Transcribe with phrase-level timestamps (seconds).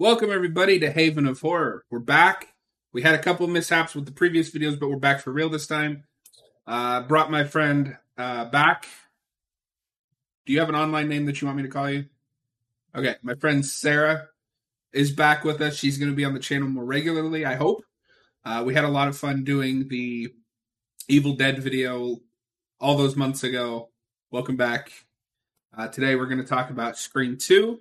[0.00, 1.84] Welcome everybody to Haven of Horror.
[1.90, 2.54] We're back.
[2.90, 5.66] We had a couple mishaps with the previous videos, but we're back for real this
[5.66, 6.04] time.
[6.66, 8.86] Uh, brought my friend uh, back.
[10.46, 12.06] Do you have an online name that you want me to call you?
[12.94, 14.28] Okay, my friend Sarah
[14.94, 15.76] is back with us.
[15.76, 17.84] She's going to be on the channel more regularly, I hope.
[18.42, 20.32] Uh, we had a lot of fun doing the
[21.08, 22.20] Evil Dead video
[22.80, 23.90] all those months ago.
[24.30, 24.92] Welcome back.
[25.76, 27.78] Uh, today we're going to talk about Scream 2,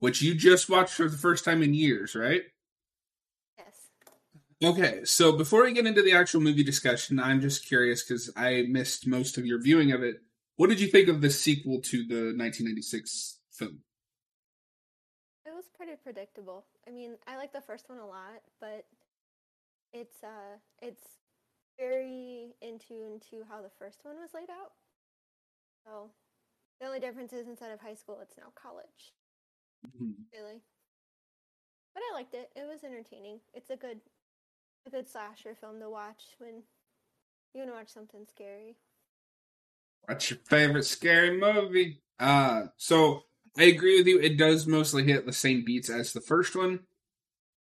[0.00, 2.42] which you just watched for the first time in years, right?
[3.58, 3.74] Yes.
[4.62, 8.64] Okay, so before we get into the actual movie discussion, I'm just curious because I
[8.68, 10.16] missed most of your viewing of it.
[10.56, 13.80] What did you think of the sequel to the 1996 film?
[15.44, 16.64] It was pretty predictable.
[16.88, 18.86] I mean, I like the first one a lot, but
[19.92, 21.02] it's uh it's
[21.78, 24.72] very in tune to how the first one was laid out.
[25.84, 26.10] So
[26.80, 29.12] the only difference is instead of high school, it's now college.
[30.32, 30.60] Really.
[31.94, 32.50] But I liked it.
[32.54, 33.40] It was entertaining.
[33.54, 34.00] It's a good
[34.86, 36.62] a good slasher film to watch when
[37.54, 38.76] you want to watch something scary.
[40.04, 42.02] What's your favorite scary movie?
[42.20, 43.22] Uh, so
[43.58, 44.20] I agree with you.
[44.20, 46.80] It does mostly hit the same beats as the first one,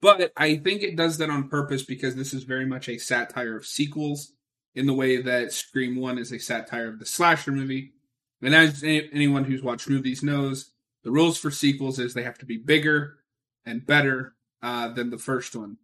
[0.02, 3.58] but I think it does that on purpose because this is very much a satire
[3.58, 4.34] of sequels
[4.74, 7.94] in the way that Scream 1 is a satire of the slasher movie.
[8.42, 10.72] And as anyone who's watched movies knows,
[11.04, 13.18] the rules for sequels is they have to be bigger
[13.66, 15.78] and better uh, than the first one.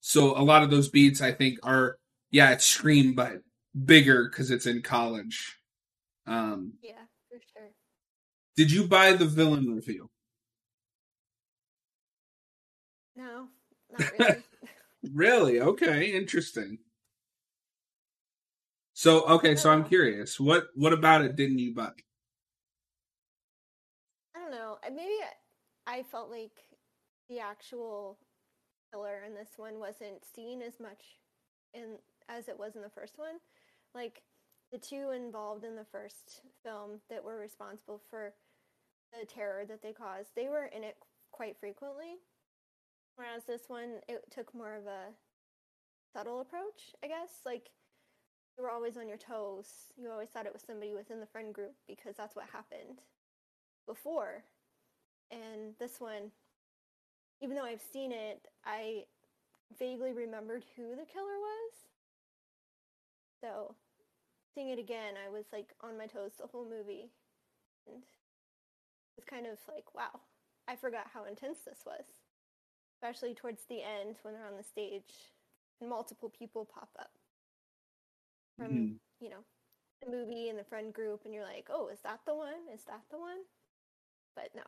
[0.00, 1.98] So a lot of those beats, I think, are
[2.30, 3.42] yeah, it's Scream, but
[3.84, 5.58] bigger because it's in college.
[6.26, 6.92] Um, Yeah,
[7.30, 7.70] for sure.
[8.56, 10.10] did you buy the villain reveal?
[13.16, 13.48] No,
[13.90, 14.42] not really.
[15.12, 15.60] Really?
[15.60, 16.78] Okay, interesting.
[18.94, 20.40] So okay, so I'm curious.
[20.40, 21.92] What what about it didn't you buy?
[24.86, 26.68] Uh, maybe I- I felt like
[27.28, 28.18] the actual
[28.92, 31.20] killer in this one wasn't seen as much
[31.72, 31.98] in
[32.28, 33.40] as it was in the first one.
[33.94, 34.22] Like
[34.70, 38.34] the two involved in the first film that were responsible for
[39.12, 40.96] the terror that they caused, they were in it
[41.30, 42.20] quite frequently.
[43.16, 45.14] Whereas this one, it took more of a
[46.12, 47.44] subtle approach, I guess.
[47.44, 47.70] Like
[48.56, 49.92] you were always on your toes.
[49.96, 53.02] You always thought it was somebody within the friend group because that's what happened
[53.86, 54.44] before.
[55.30, 56.30] And this one,
[57.40, 59.04] even though I've seen it, I
[59.78, 61.72] vaguely remembered who the killer was.
[63.42, 63.74] So,
[64.54, 67.10] seeing it again, I was like on my toes the whole movie.
[67.86, 70.20] And it was kind of like, wow,
[70.66, 72.04] I forgot how intense this was.
[72.94, 75.32] Especially towards the end when they're on the stage
[75.80, 77.10] and multiple people pop up
[78.56, 79.00] from, Mhm.
[79.20, 79.44] you know,
[80.00, 82.68] the movie and the friend group, and you're like, oh, is that the one?
[82.68, 83.44] Is that the one?
[84.34, 84.64] But no.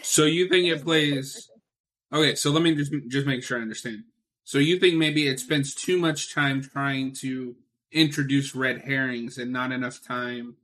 [0.00, 1.50] So you think it plays.
[2.12, 4.04] Okay, so let me just just make sure I understand.
[4.44, 7.56] So you think maybe it spends too much time trying to
[7.92, 10.56] introduce red herrings and not enough time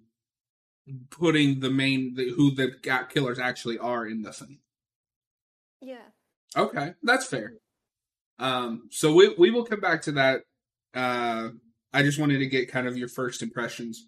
[1.10, 4.58] putting the main the, who the got killers actually are in the film.
[5.80, 6.06] Yeah.
[6.56, 7.54] Okay, that's fair.
[8.38, 10.42] Um, so we we will come back to that.
[10.94, 11.50] Uh,
[11.92, 14.06] I just wanted to get kind of your first impressions.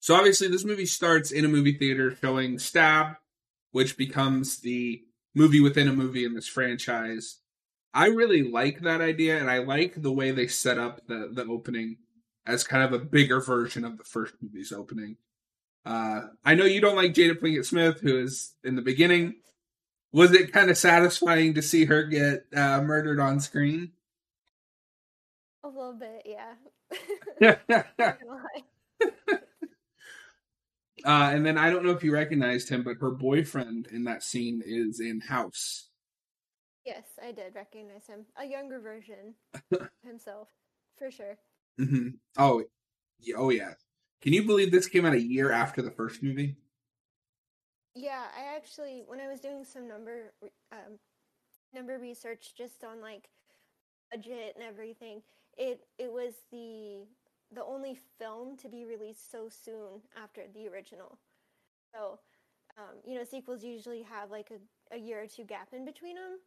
[0.00, 3.16] So obviously, this movie starts in a movie theater showing Stab,
[3.72, 5.02] which becomes the
[5.34, 7.38] movie within a movie in this franchise.
[7.92, 11.44] I really like that idea, and I like the way they set up the the
[11.44, 11.98] opening
[12.46, 15.16] as kind of a bigger version of the first movie's opening.
[15.84, 19.36] Uh, I know you don't like Jada Pinkett Smith, who is in the beginning.
[20.12, 23.92] Was it kind of satisfying to see her get uh, murdered on screen?
[25.64, 26.54] A little bit, yeah.
[31.06, 31.34] uh, Not gonna lie.
[31.34, 34.62] and then I don't know if you recognized him, but her boyfriend in that scene
[34.64, 35.88] is in House.
[36.84, 38.26] Yes, I did recognize him.
[38.36, 39.34] A younger version
[40.04, 40.48] himself,
[40.96, 41.38] for sure.
[41.78, 42.08] hmm
[42.38, 42.64] Oh,
[43.20, 43.74] yeah, oh yeah.
[44.22, 46.56] Can you believe this came out a year after the first movie?
[47.94, 50.32] Yeah, I actually, when I was doing some number
[50.72, 50.98] um,
[51.74, 53.28] number research just on like
[54.12, 55.22] budget and everything,
[55.58, 57.06] it it was the
[57.52, 61.18] the only film to be released so soon after the original.
[61.94, 62.18] So,
[62.76, 66.16] um, you know, sequels usually have like a, a year or two gap in between
[66.16, 66.38] them.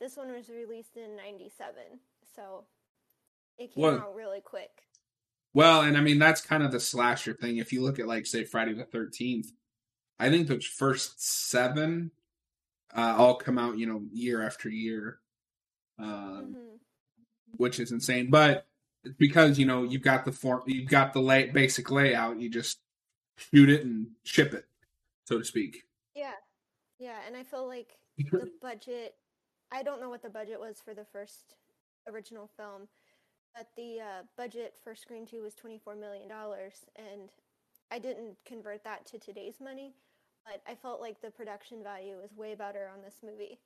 [0.00, 2.00] This one was released in '97,
[2.34, 2.64] so
[3.58, 4.70] it came Well- out really quick.
[5.52, 7.58] Well, and I mean that's kind of the slasher thing.
[7.58, 9.52] If you look at like say Friday the Thirteenth,
[10.18, 12.10] I think the first seven
[12.92, 15.20] uh, all come out, you know, year after year,
[15.98, 16.76] um, hmm
[17.56, 18.30] which is insane.
[18.30, 18.66] But
[19.04, 22.40] it's because you know you've got the form, you've got the lay- basic layout.
[22.40, 22.78] You just
[23.36, 24.66] shoot it and ship it,
[25.24, 25.84] so to speak.
[26.14, 26.32] Yeah,
[26.98, 29.14] yeah, and I feel like the budget
[29.74, 31.56] I don't know what the budget was for the first
[32.08, 32.88] original film,
[33.56, 37.28] but the uh, budget for Scream 2 was $24 million, and
[37.90, 39.94] I didn't convert that to today's money,
[40.44, 43.58] but I felt like the production value was way better on this movie.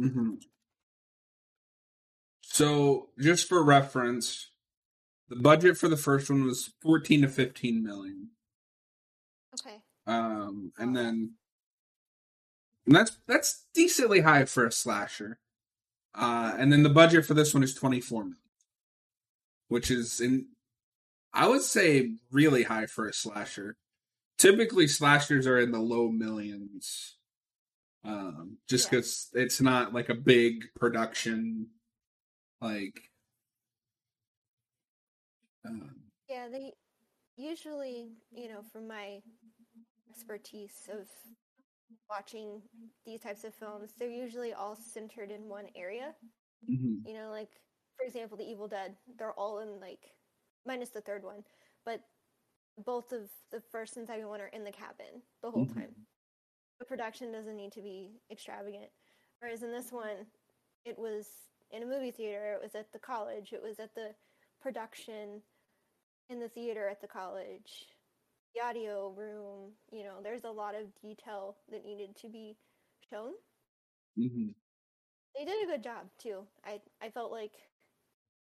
[0.00, 0.34] Mm-hmm.
[2.54, 4.52] So, just for reference,
[5.28, 8.28] the budget for the first one was 14 to 15 million.
[9.58, 9.78] Okay.
[10.06, 11.32] Um, and then
[12.86, 15.40] and that's that's decently high for a slasher.
[16.14, 18.36] Uh, and then the budget for this one is 24 million,
[19.66, 20.46] which is in
[21.32, 23.78] I would say really high for a slasher.
[24.38, 27.16] Typically, slashers are in the low millions,
[28.04, 28.90] um, just Yeah.
[28.90, 31.70] because it's not like a big production,
[32.64, 33.10] like.
[35.66, 35.90] Um,
[36.28, 36.72] Yeah, they
[37.36, 39.20] usually, you know, from my
[40.10, 41.08] expertise of
[42.08, 42.62] watching
[43.06, 46.14] these types of films, they're usually all centered in one area.
[46.68, 47.06] mhm.
[47.06, 47.50] You know, like
[47.96, 50.14] for example, The Evil Dead, they're all in like
[50.66, 51.44] minus the third one,
[51.84, 52.00] but
[52.78, 55.74] both of the first and second one are in the cabin the whole Mhm.
[55.74, 55.94] time.
[56.80, 58.90] The production doesn't need to be extravagant.
[59.40, 60.30] Whereas in this one,
[60.84, 61.28] it was
[61.70, 64.14] in a movie theater, it was at the college, it was at the
[64.60, 65.42] production
[66.28, 67.86] in the theater at the college,
[68.54, 72.56] the audio room, you know, there's a lot of detail that needed to be
[73.10, 73.34] shown
[74.16, 74.54] Mhm.
[75.36, 76.46] they did a good job too.
[76.64, 77.70] I I felt like,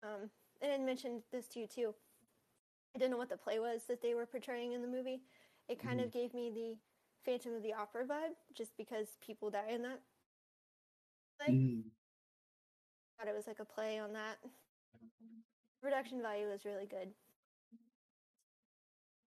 [0.03, 0.31] um,
[0.61, 1.95] and I mentioned this to you too.
[2.95, 5.23] I didn't know what the play was that they were portraying in the movie.
[5.69, 6.77] It kind of gave me the
[7.23, 10.01] Phantom of the Opera vibe, just because people die in that.
[11.39, 11.53] Play.
[11.53, 11.96] Mhm.
[13.17, 14.37] Thought it was like a play on that.
[15.81, 17.09] Production value was really good.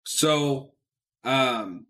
[0.07, 0.73] So,
[1.25, 1.87] um,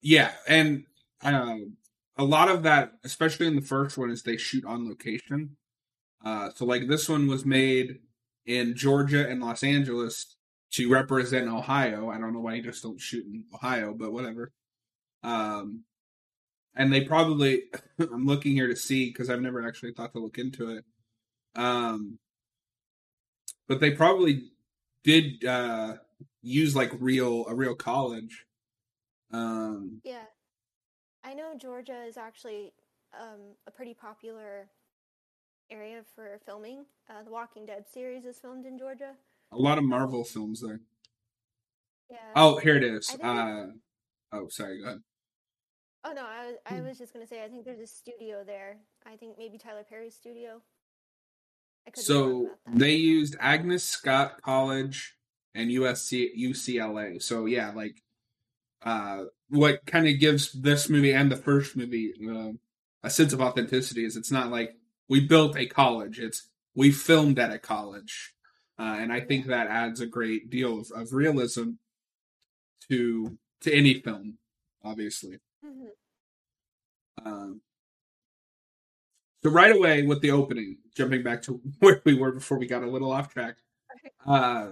[0.00, 0.84] yeah, and
[1.22, 1.76] um,
[2.16, 5.56] a lot of that, especially in the first one, is they shoot on location.
[6.24, 7.98] Uh, so like this one was made
[8.46, 10.36] in Georgia and Los Angeles
[10.72, 12.10] to represent Ohio.
[12.10, 14.52] I don't know why you just don't shoot in Ohio, but whatever.
[15.22, 15.84] Um,
[16.78, 17.64] and they probably,
[17.98, 20.84] I'm looking here to see because I've never actually thought to look into it.
[21.54, 22.18] Um,
[23.68, 24.50] but they probably
[25.04, 25.94] did uh
[26.42, 28.44] use like real a real college
[29.32, 30.24] um Yeah,
[31.24, 32.72] I know Georgia is actually
[33.18, 34.68] um, a pretty popular
[35.70, 36.84] area for filming.
[37.10, 39.12] Uh, the Walking Dead series is filmed in Georgia.
[39.52, 40.80] a lot of marvel films there
[42.10, 42.16] Yeah.
[42.36, 43.66] oh here it is uh
[44.32, 45.00] oh sorry go ahead
[46.04, 46.88] Oh no, I was, I Hmm.
[46.88, 48.78] was just gonna say I think there's a studio there.
[49.06, 50.62] I think maybe Tyler Perry's studio.
[51.86, 55.16] I could be wrong so they used agnes scott college
[55.54, 58.02] and usc ucla so yeah like
[58.82, 62.52] uh what kind of gives this movie and the first movie uh,
[63.02, 64.76] a sense of authenticity is it's not like
[65.08, 68.34] we built a college it's we filmed at a college
[68.78, 71.70] uh, and i think that adds a great deal of, of realism
[72.88, 74.36] to to any film
[74.84, 75.90] obviously Mhm.
[77.24, 77.60] um,
[79.42, 82.82] so right away with the opening, jumping back to where we were before we got
[82.82, 83.56] a little off track.
[84.26, 84.70] Uh,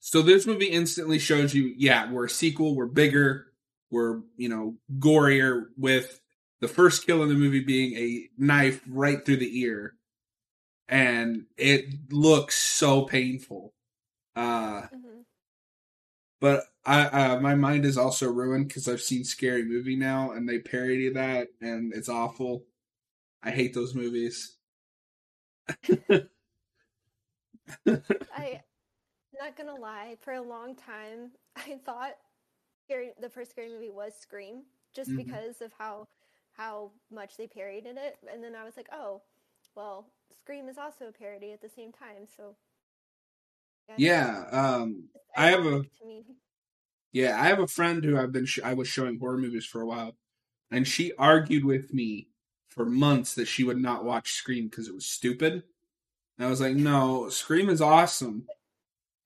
[0.00, 3.46] so this movie instantly shows you, yeah, we're a sequel, we're bigger,
[3.90, 5.66] we're you know gorier.
[5.76, 6.20] With
[6.60, 9.94] the first kill in the movie being a knife right through the ear,
[10.88, 13.74] and it looks so painful.
[14.36, 15.24] Uh, Mhm.
[16.40, 20.48] but I uh, my mind is also ruined because I've seen Scary Movie now, and
[20.48, 22.64] they parody that, and it's awful.
[23.42, 24.56] I hate those movies.
[28.34, 28.60] I
[29.38, 32.16] not gonna lie, for a long time I thought
[32.84, 35.16] scary, the first scary movie was Scream, just Mhm.
[35.16, 36.08] because of how
[36.52, 39.22] how much they parodied it, and then I was like, oh,
[39.76, 40.06] well,
[40.40, 42.56] Scream is also a parody at the same time, so
[43.88, 46.24] guess Yeah, um, I have a to me.
[47.12, 49.80] Yeah, I have a friend who I've been sh- I was showing horror movies for
[49.80, 50.16] a while,
[50.70, 52.28] and she argued with me
[52.68, 55.62] for months that she would not watch Scream because it was stupid.
[56.38, 58.46] And I was like, no, Scream is awesome.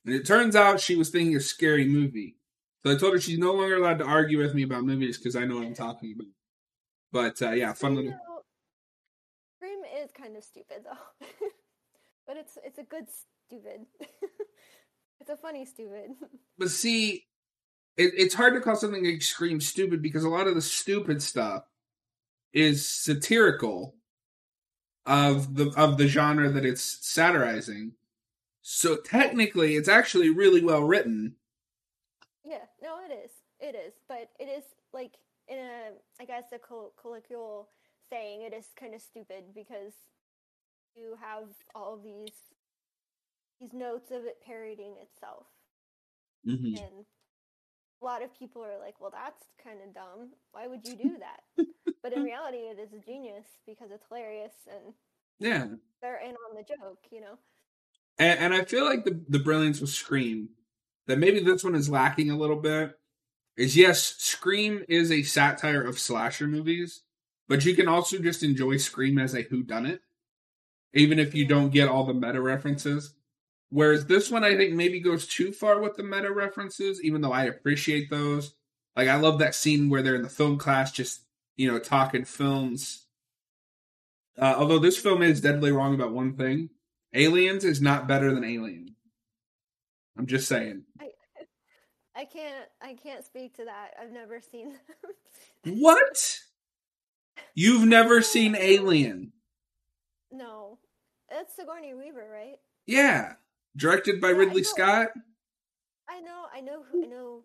[0.05, 2.37] And it turns out she was thinking a scary movie.
[2.85, 5.37] So I told her she's no longer allowed to argue with me about movies because
[5.37, 6.28] I know what I'm talking about.
[7.12, 8.11] But uh, yeah, fun little.
[8.11, 8.43] though-
[9.59, 11.26] Scream is kind of stupid though,
[12.26, 13.07] but it's it's a good
[13.49, 13.87] stupid.
[15.21, 16.11] it's a funny stupid.
[16.59, 17.25] But see,
[17.97, 21.65] it, it's hard to call something extreme stupid because a lot of the stupid stuff
[22.53, 23.95] is satirical
[25.05, 27.93] of the of the genre that it's satirizing.
[28.62, 31.37] So technically, it's actually really well written.
[32.45, 33.31] Yeah, no, it is.
[33.61, 35.15] It is, but it is like
[35.49, 37.69] in a, I guess, a coll- colloquial
[38.11, 39.93] saying it is kind of stupid because
[40.95, 42.33] you have all of these
[43.61, 45.47] these notes of it parodying itself,
[46.47, 46.79] Mhm.
[46.79, 47.07] and
[48.00, 50.31] a lot of people are like, "Well, that's kind of dumb.
[50.53, 51.67] Why would you do that?"
[52.03, 54.95] but in reality, it is a genius because it's hilarious and
[55.38, 55.67] Yeah.
[56.03, 57.38] they're in on the joke, you know.
[58.19, 60.50] And, and I feel like the the brilliance with Scream
[61.07, 62.99] that maybe this one is lacking a little bit
[63.57, 67.03] is yes, Scream is a satire of slasher movies,
[67.49, 70.00] but you can also just enjoy Scream as a whodunit,
[70.95, 73.15] even if you don't get all the meta references.
[73.71, 77.33] Whereas this one, I think maybe goes too far with the meta references, even though
[77.33, 78.55] I appreciate those.
[78.95, 81.23] Like I love that scene where they're in the film class, just
[81.57, 83.07] you know, talking films.
[84.39, 86.71] Uh, although this film is deadly wrong about one thing,
[87.15, 88.95] Aliens is not better than Alien.
[90.19, 90.85] I'm just saying.
[92.15, 93.91] I can't I can't speak to that.
[94.01, 94.73] I've never seen
[95.65, 95.81] them.
[95.83, 96.39] What?
[97.55, 99.33] You've never seen Alien?
[100.33, 100.79] no.
[101.29, 102.55] It's Sigourney Weaver, right?
[102.87, 103.33] Yeah,
[103.76, 104.68] directed by Yeah, Ridley know.
[104.68, 105.09] Scott.
[106.09, 107.42] I know I know who I know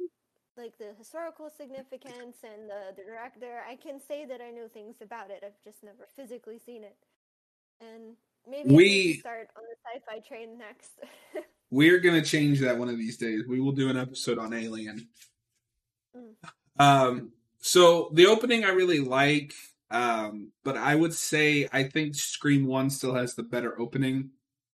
[0.57, 3.61] like the historical significance and the, the director.
[3.67, 5.43] I can say that I know things about it.
[5.45, 6.97] I've just never physically seen it.
[7.79, 8.15] And
[8.49, 10.91] maybe We- start on the sci-fi train next.
[11.71, 13.43] We're gonna change that one of these days.
[13.47, 15.07] We will do an episode on Alien.
[16.15, 16.33] Mm.
[16.77, 19.53] Um, so the opening I really like,
[19.89, 24.31] um, but I would say I think Scream One still has the better opening,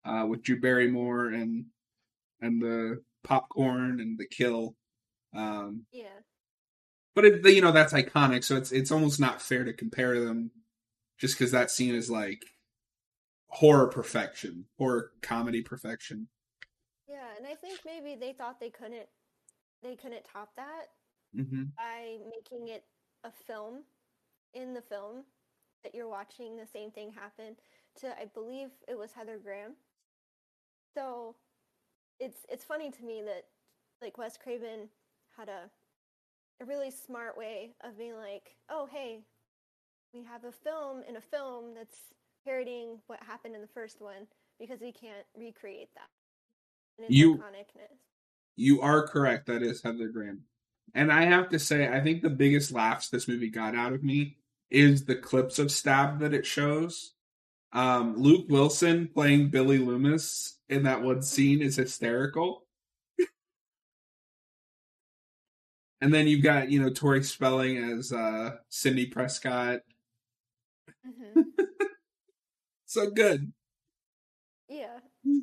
[0.05, 1.67] uh, with Drew Barrymore and
[2.41, 4.77] and the popcorn and the kill.
[5.35, 6.21] Um, yeah.
[7.15, 10.51] but it, you know that's iconic, so it's it's almost not fair to compare them,
[11.19, 12.45] just because that scene is like
[13.49, 16.29] horror perfection, horror comedy perfection.
[17.09, 19.09] Yeah, and I think maybe they thought they couldn't
[19.83, 20.87] they couldn't top that
[21.35, 22.85] hmm by making it
[23.25, 23.85] a film
[24.55, 25.25] in the film
[25.83, 27.57] that you're watching the same thing happen
[28.01, 29.75] to I believe it was Heather Graham.
[30.95, 31.37] So
[32.21, 33.45] it's it's funny to me that
[34.01, 34.89] like Wes Craven
[35.37, 35.71] had a
[36.61, 39.21] a really smart way of being like, "Oh, hey,
[40.13, 41.97] we have a film in a film that's
[42.45, 44.27] parodying what happened in the first one
[44.61, 46.09] because we can't recreate that."
[46.99, 47.99] And its You- iconicness.
[48.55, 49.47] You are correct.
[49.47, 50.45] That is Heather Graham.
[50.95, 54.05] And I have to say, I think the biggest laughs this movie got out of
[54.05, 54.37] me
[54.71, 57.15] is the clips of Stab that it shows.
[57.73, 62.67] Um, Luke Wilson playing Billy Loomis in that one scene is hysterical.
[66.01, 69.81] and then you've got, you know, Tori Spelling as uh, Sidney Prescott.
[71.07, 71.45] Mhm.
[72.93, 73.51] So good.
[74.69, 74.99] Yeah.
[75.27, 75.41] Mm.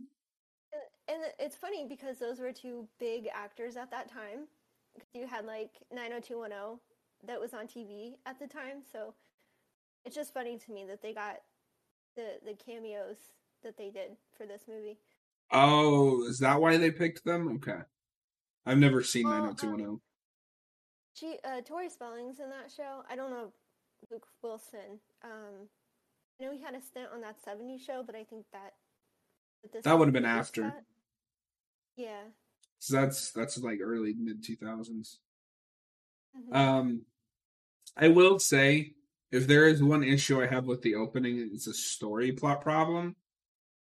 [0.71, 4.45] And, and it's funny because those were two big actors at that time.
[5.15, 6.77] You had like 90210
[7.25, 9.15] that was on TV at the time, so
[10.05, 11.37] it's just funny to me that they got
[12.15, 13.17] the the cameos
[13.63, 14.99] that they did for this movie.
[15.51, 17.55] Oh, is that why they picked them?
[17.55, 17.81] Okay.
[18.65, 19.99] I've never seen Well, 90210.
[21.13, 23.03] She uh Tori Spelling's in that show.
[23.09, 23.51] I don't know
[24.11, 24.99] Luke Wilson.
[25.23, 25.67] Um
[26.39, 28.73] I know he had a stint on that 70s show, but I think that
[29.73, 30.61] this That would've been after.
[30.63, 30.83] that.
[31.97, 32.21] Yeah.
[32.79, 35.17] So that's that's like early mid 2000s.
[36.37, 36.55] Mhm.
[36.55, 37.05] Um,
[37.97, 38.93] I will say,
[39.31, 43.15] if there is one issue I have with the opening, it's a story plot problem.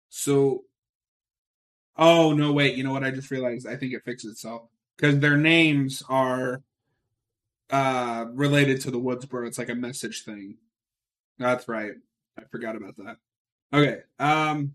[0.08, 0.64] So,
[1.96, 3.04] oh no, wait, you know what?
[3.04, 3.66] I just realized.
[3.66, 4.62] I think it fixes itself
[4.96, 6.62] because their names are
[7.70, 9.46] uh related to the Woodsboro.
[9.46, 10.56] It's like a message thing.
[11.38, 11.92] That's right.
[12.38, 13.16] I forgot about that.
[13.72, 14.00] Okay.
[14.18, 14.74] Um.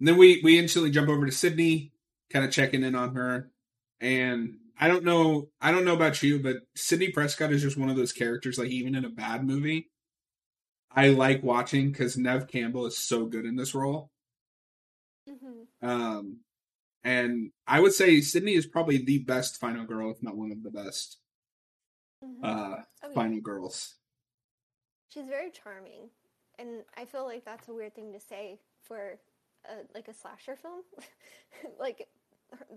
[0.00, 1.92] Then we we instantly jump over to Sidney,
[2.30, 3.50] kind of checking in on her,
[4.00, 5.48] and I don't know.
[5.60, 8.58] I don't know about you, but Sidney Prescott is just one of those characters.
[8.58, 9.90] Like even in a bad movie,
[10.90, 14.10] I like watching because Neve Campbell is so good in this role.
[15.28, 15.66] Mhm.
[15.82, 16.40] Um,
[17.02, 20.62] and I would say Sidney is probably the best final girl, if not one of
[20.62, 21.18] the best
[22.22, 22.42] Mhm.
[22.44, 23.14] uh, Oh, yeah.
[23.14, 23.96] final girls.
[25.08, 26.10] She's very charming,
[26.58, 29.20] and I feel like that's a weird thing to say for
[29.66, 30.82] a, like a slasher film,
[31.78, 32.08] like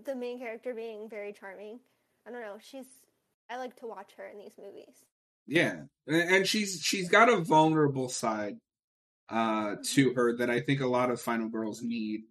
[0.04, 1.80] the main character being very charming.
[2.26, 2.58] I don't know.
[2.60, 2.86] She's
[3.50, 5.04] I like to watch her in these movies.
[5.46, 8.58] Yeah, and she's she's got a vulnerable side
[9.30, 12.22] uh, to her that I think a lot of final girls need.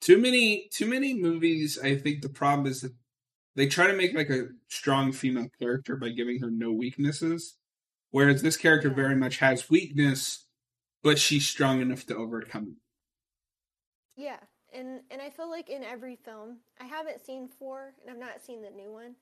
[0.00, 1.78] Too many too many movies.
[1.82, 2.94] I think the problem is that
[3.56, 7.56] they try to make like a strong female character by giving her no weaknesses,
[8.10, 10.46] whereas this character very much has weakness,
[11.02, 12.76] but she's strong enough to overcome
[14.16, 14.22] it.
[14.22, 14.38] Yeah,
[14.74, 18.42] and and I feel like in every film, I haven't seen four, and I've not
[18.44, 19.16] seen the new one,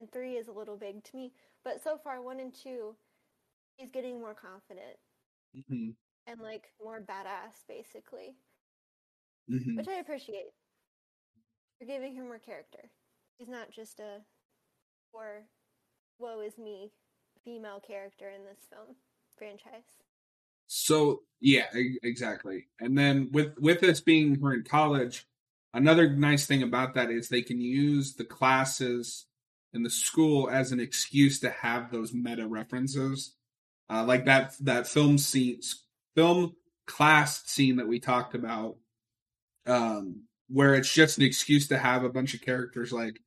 [0.00, 1.32] and three is a little big to me.
[1.64, 2.96] But so far, one and two,
[3.76, 4.98] he's getting more confident
[5.54, 5.90] hmm
[6.26, 8.36] and like more badass, basically,
[9.48, 10.52] hmm which I appreciate.
[11.80, 12.90] You're giving him more character.
[13.38, 14.24] He's not just a
[15.12, 15.44] or
[16.18, 16.92] woe is me
[17.44, 18.96] female character in this film
[19.36, 20.03] franchise.
[20.76, 21.66] So yeah,
[22.02, 22.66] exactly.
[22.80, 25.24] And then with with this being her in college,
[25.72, 29.26] another nice thing about that is they can use the classes
[29.72, 33.36] and the school as an excuse to have those meta references,
[33.88, 35.60] uh, like that that film scene,
[36.16, 36.56] film
[36.88, 38.76] class scene that we talked about,
[39.66, 43.20] um, where it's just an excuse to have a bunch of characters like,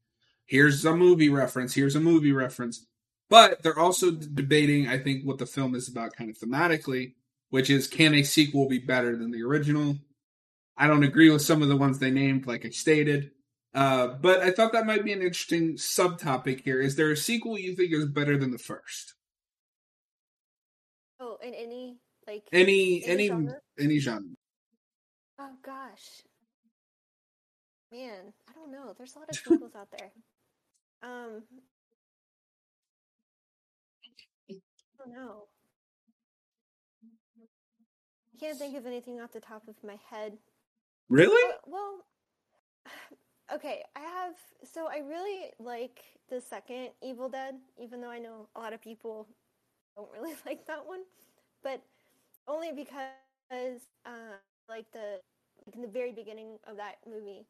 [0.46, 2.86] here's a movie reference, here's a movie reference.
[3.30, 7.14] But they're also debating, I think, what the film is about kind of thematically,
[7.50, 9.98] which is can a sequel be better than the original?
[10.78, 13.32] I don't agree with some of the ones they named, like I stated.
[13.74, 16.80] Uh, but I thought that might be an interesting subtopic here.
[16.80, 19.14] Is there a sequel you think is better than the first?
[21.20, 23.60] Oh, in any like Any Any any genre?
[23.80, 24.30] any genre?
[25.40, 26.22] Oh gosh.
[27.92, 28.94] Man, I don't know.
[28.98, 30.12] There's a lot of sequels out there.
[31.04, 31.44] Um
[34.50, 34.56] I
[35.00, 35.48] don't know.
[38.38, 40.38] I can't think of anything off the top of my head.
[41.10, 41.52] Really?
[41.52, 42.06] Uh, well,
[43.54, 48.48] okay, I have so I really like the second Evil Dead, even though I know
[48.56, 49.28] a lot of people
[49.96, 51.02] don't really like that one,
[51.64, 51.82] but
[52.48, 54.38] only because uh,
[54.70, 55.20] like the
[55.66, 57.48] like in the very beginning of that movie,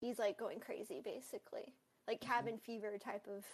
[0.00, 1.74] he's like going crazy basically,
[2.06, 3.44] like cabin fever type of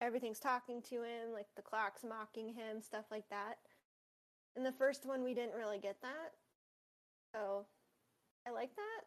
[0.00, 3.58] everything's talking to him, like the clock's mocking him, stuff like that.
[4.56, 6.32] In the first one, we didn't really get that,
[7.34, 7.66] so
[8.46, 9.02] I like that,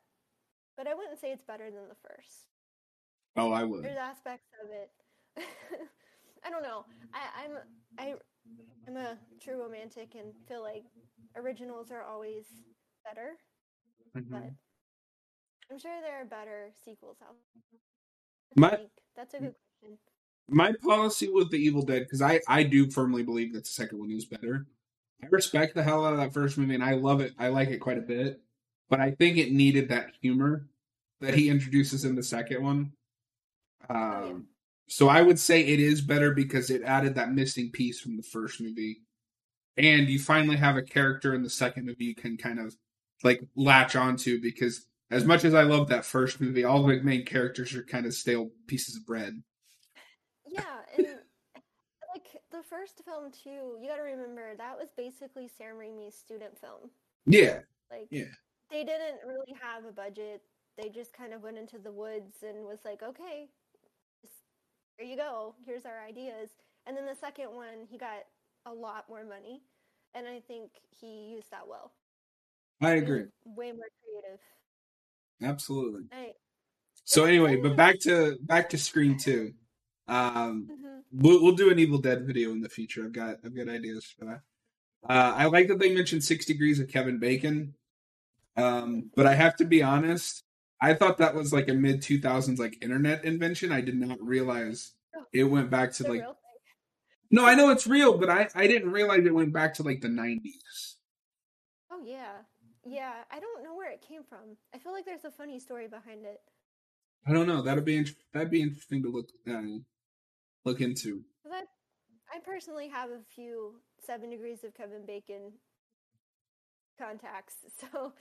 [0.77, 2.45] but I wouldn't say it's better than the first.
[3.35, 3.83] Oh, I would.
[3.83, 4.91] There's aspects of it.
[6.45, 6.85] I don't know.
[7.13, 7.57] I, I'm
[7.97, 8.15] I
[8.87, 10.83] I'm a true romantic and feel like
[11.35, 12.45] originals are always
[13.05, 13.37] better,
[14.15, 14.29] Mhm.
[14.29, 14.49] but
[15.71, 17.35] I'm sure there are better sequels out.
[18.55, 18.69] there.
[18.71, 19.97] My- that's a good question.
[20.49, 23.99] my policy with the Evil Dead because I I do firmly believe that the second
[23.99, 24.67] one is better.
[25.23, 27.33] I respect the hell out of that first movie and I love it.
[27.39, 28.41] I like it quite a bit,
[28.89, 30.67] but I think it needed that humor
[31.21, 32.91] that he introduces in the second one.
[33.89, 34.41] Um, Oh,
[34.87, 38.23] so I would say it is better because it added that missing piece from the
[38.23, 39.01] first movie,
[39.77, 42.75] and you finally have a character in the second movie you can kind of
[43.23, 47.25] like latch onto because as much as I love that first movie, all the main
[47.25, 49.41] characters are kind of stale pieces of bread.
[50.45, 50.63] Yeah,
[50.97, 51.07] and
[52.63, 56.89] the first film too, you got to remember that was basically Sam Raimi's student film.
[57.25, 57.59] Yeah.
[57.91, 58.31] Like, Yeah.
[58.71, 60.41] they didn't really have a budget.
[60.77, 63.49] They just kind of went into the woods and was like, okay,
[64.21, 64.33] just,
[64.97, 65.55] here you go.
[65.65, 66.49] Here's our ideas.
[66.85, 68.23] And then the second one, he got
[68.65, 69.61] a lot more money,
[70.15, 71.91] and I think he used that well.
[72.81, 73.25] I agree.
[73.45, 74.39] Way more creative.
[75.41, 76.03] Absolutely.
[76.11, 76.31] I,
[77.05, 79.53] So anyway, but back to back to Scream Two.
[80.07, 81.01] Um, mhm.
[81.11, 83.03] we'll, we'll do an Evil Dead video in the future.
[83.05, 84.41] I've got I've got ideas for that.
[85.07, 87.73] Uh, I like that they mentioned Six Degrees of Kevin Bacon.
[88.55, 90.43] Um, but I have to be honest.
[90.81, 93.71] I thought that was like a mid two thousands like internet invention.
[93.71, 94.91] I did not realize
[95.31, 96.23] it went back to like.
[97.31, 100.01] No, I know it's real, but I I didn't realize it went back to like
[100.01, 100.97] the nineties.
[101.91, 102.33] Oh yeah,
[102.85, 103.13] yeah.
[103.31, 104.57] I don't know where it came from.
[104.75, 106.41] I feel like there's a funny story behind it.
[107.25, 107.61] I don't know.
[107.61, 109.79] That'd be that'd be interesting to look uh,
[110.65, 111.23] look into.
[111.51, 111.63] I,
[112.33, 115.53] I personally have a few Seven Degrees of Kevin Bacon
[116.99, 118.13] contacts, so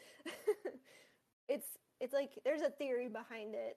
[1.49, 1.67] it's
[2.01, 3.77] it's like there's a theory behind it.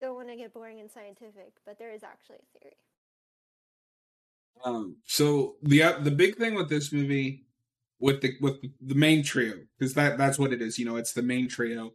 [0.00, 2.76] Don't want to get boring and scientific, but there is actually a theory.
[4.64, 7.46] Um, so the the big thing with this movie,
[8.00, 10.78] with the with the main trio, because that that's what it is.
[10.78, 11.92] You know, it's the main trio.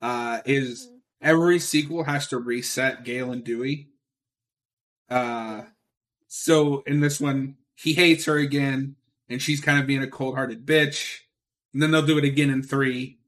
[0.00, 1.00] Uh, is Mhm.
[1.20, 3.91] every sequel has to reset Gail and Dewey.
[5.08, 5.62] Uh,
[6.28, 8.96] so in this one, he hates her again,
[9.28, 11.18] and she's kind of being a cold hearted bitch.
[11.72, 13.18] And then they'll do it again in three.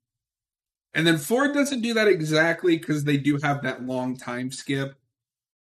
[0.93, 4.95] And then four doesn't do that exactly because they do have that long time skip.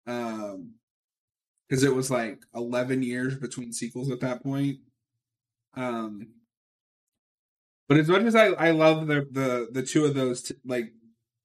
[0.05, 0.75] Um,
[1.67, 4.77] because it was like 11 years between sequels at that point.
[5.75, 6.29] Um,
[7.89, 10.93] but as much as I, I love the, the, the two of those, t- like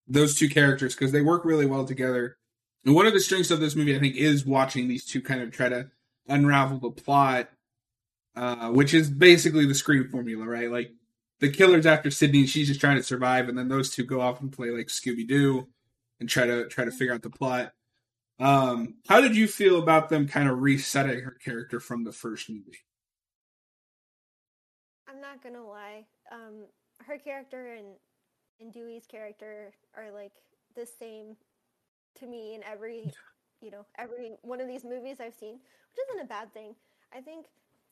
[0.06, 2.36] those two characters, because they work really well together.
[2.84, 5.40] And one of the strengths of this movie, I think, is watching these two kind
[5.40, 5.90] of try to
[6.28, 7.48] unravel the plot,
[8.34, 10.70] uh, which is basically the Scream formula, right?
[10.70, 10.90] Like
[11.40, 14.20] the killer's after Sidney, and she's just trying to survive, and then those two go
[14.20, 15.68] off and play like Scooby Doo
[16.20, 17.72] and try to try to figure out the plot.
[18.40, 22.48] Um, how did you feel about them kind of resetting her character from the first
[22.50, 22.78] movie?
[25.08, 26.06] I'm not gonna lie.
[26.32, 26.66] Um,
[27.06, 27.86] her character and
[28.60, 30.32] and Dewey's character are like
[30.74, 31.36] the same
[32.16, 33.12] to me in every,
[33.60, 36.74] you know, every one of these movies I've seen, which isn't a bad thing.
[37.14, 37.46] I think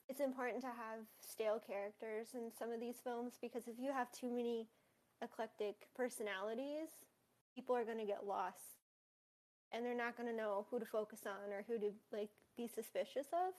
[0.08, 4.10] it's important to have stale characters in some of these films because if you have
[4.12, 4.68] too many
[5.22, 6.88] eclectic personalities,
[7.54, 8.80] people are going to get lost
[9.72, 12.66] and they're not going to know who to focus on or who to like be
[12.66, 13.54] suspicious of.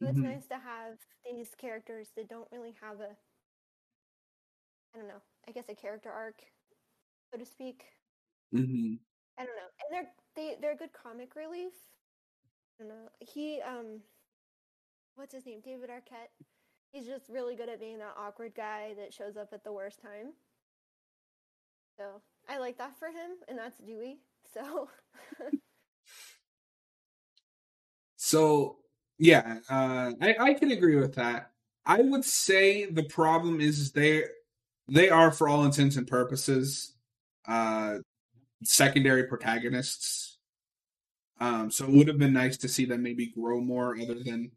[0.00, 0.22] So it's Mhm.
[0.22, 3.16] nice to have these characters that don't really have a
[4.94, 6.42] I don't know, I guess a character arc,
[7.30, 7.86] so to speak.
[8.52, 8.98] hmm
[9.38, 9.70] I don't know.
[9.84, 11.72] And they're they they're good comic relief.
[12.80, 13.08] I don't know.
[13.20, 14.00] He um
[15.16, 15.60] what's his name?
[15.64, 16.30] David Arquette.
[16.92, 20.00] He's just really good at being that awkward guy that shows up at the worst
[20.00, 20.32] time.
[21.98, 24.20] So I like that for him, and that's Dewey.
[24.54, 24.88] So
[28.16, 28.76] So
[29.18, 31.52] yeah, uh, I I can agree with that.
[31.86, 34.24] I would say the problem is they
[34.88, 36.94] they are for all intents and purposes
[37.46, 37.98] uh,
[38.62, 40.38] secondary protagonists.
[41.40, 44.50] Um, so it would have been nice to see them maybe grow more, other than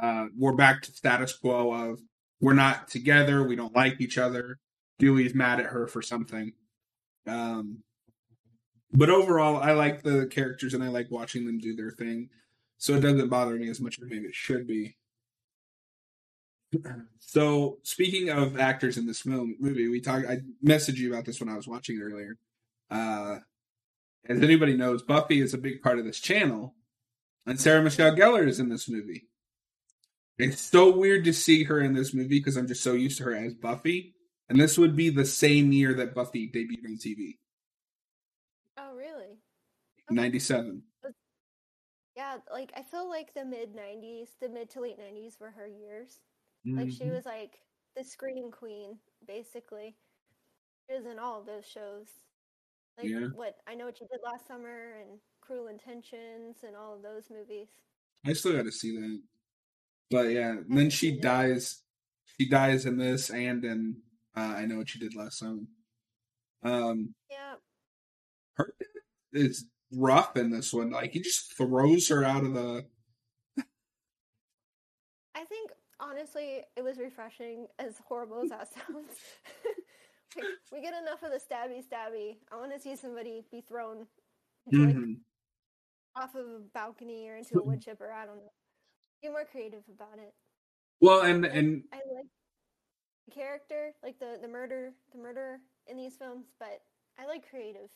[0.00, 2.00] uh, we're back to status quo of
[2.40, 4.58] we're not together, we don't like each other.
[4.98, 6.52] Dewey's mad at her for something.
[7.26, 7.78] Um,
[8.92, 12.28] but overall, I like the characters and I like watching them do their thing
[12.78, 14.96] so it doesn't bother me as much as maybe it should be.
[17.26, 20.28] So speaking of actors in this film movie, we talked.
[20.28, 22.36] I messaged you about this when I was watching earlier.
[22.90, 23.38] Uh,
[24.28, 26.74] as anybody knows, Buffy is a big part of this channel,
[27.46, 29.28] and Sarah Michelle Gellar is in this movie.
[30.38, 33.24] It's so weird to see her in this movie because I'm just so used to
[33.24, 34.14] her as Buffy,
[34.48, 37.38] and this would be the same year that Buffy debuted on TV,
[38.76, 39.38] Oh really?
[40.10, 40.82] '97.
[42.16, 45.66] Yeah, like I feel like the mid nineties, the mid to late nineties were her
[45.66, 46.20] years.
[46.66, 47.58] Like she was like
[47.96, 49.96] the screen queen, basically.
[50.88, 52.08] She was in all those shows.
[52.98, 53.26] Like Yeah.
[53.34, 57.28] what I know what you did last summer and Cruel Intentions and all of those
[57.30, 57.68] movies.
[58.24, 59.20] I still got to see that.
[60.10, 61.82] But yeah, and then she dies.
[62.38, 63.96] She dies in this and in
[64.36, 65.62] uh, I know what you did last summer.
[66.62, 67.54] Um, Yeah.
[68.54, 68.74] her
[69.32, 70.90] is rough in this one.
[70.90, 72.86] Like he just throws her out of the.
[75.34, 79.18] I think honestly it was refreshing as horrible as that sounds.
[80.72, 82.36] We get enough of the stabby stabby.
[82.52, 84.06] I want to see somebody be thrown
[84.72, 85.20] Mhm.
[86.16, 88.12] off of a balcony or into a wood chipper.
[88.12, 88.52] I don't know.
[89.22, 90.34] Be more creative about it.
[91.00, 92.26] Well, and and I like
[93.26, 96.82] the character, like the the murder, the murderer in these films, but
[97.18, 97.90] I like creative,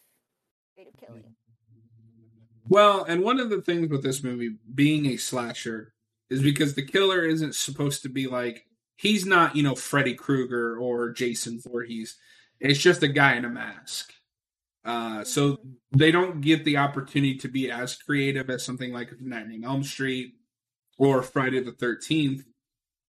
[0.75, 1.35] creative killing.
[2.69, 5.95] well, and one of the things with this movie being a slasher
[6.31, 8.68] is because the killer isn't supposed to be like
[8.99, 12.17] he's not you know Freddy Krueger or Jason Voorhees.
[12.61, 14.13] It's just a guy in a mask.
[14.85, 15.59] Uh, so
[15.93, 19.85] they don't get the opportunity to be as creative as something like Nightmare on Elm
[19.85, 20.35] Street
[20.99, 22.45] or Friday the Thirteenth.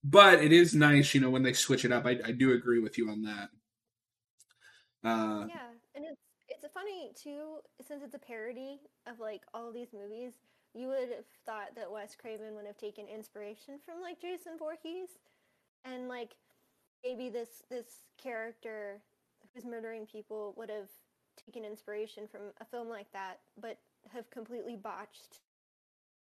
[0.03, 2.05] But it is nice, you know, when they switch it up.
[2.05, 3.49] I, I do agree with you on that.
[5.03, 9.89] Uh, yeah, and it's it's funny too since it's a parody of like all these
[9.93, 10.33] movies.
[10.73, 15.09] You would have thought that Wes Craven would have taken inspiration from like Jason Voorhees,
[15.85, 16.35] and like
[17.03, 19.01] maybe this this character
[19.53, 20.89] who's murdering people would have
[21.45, 23.77] taken inspiration from a film like that, but
[24.13, 25.39] have completely botched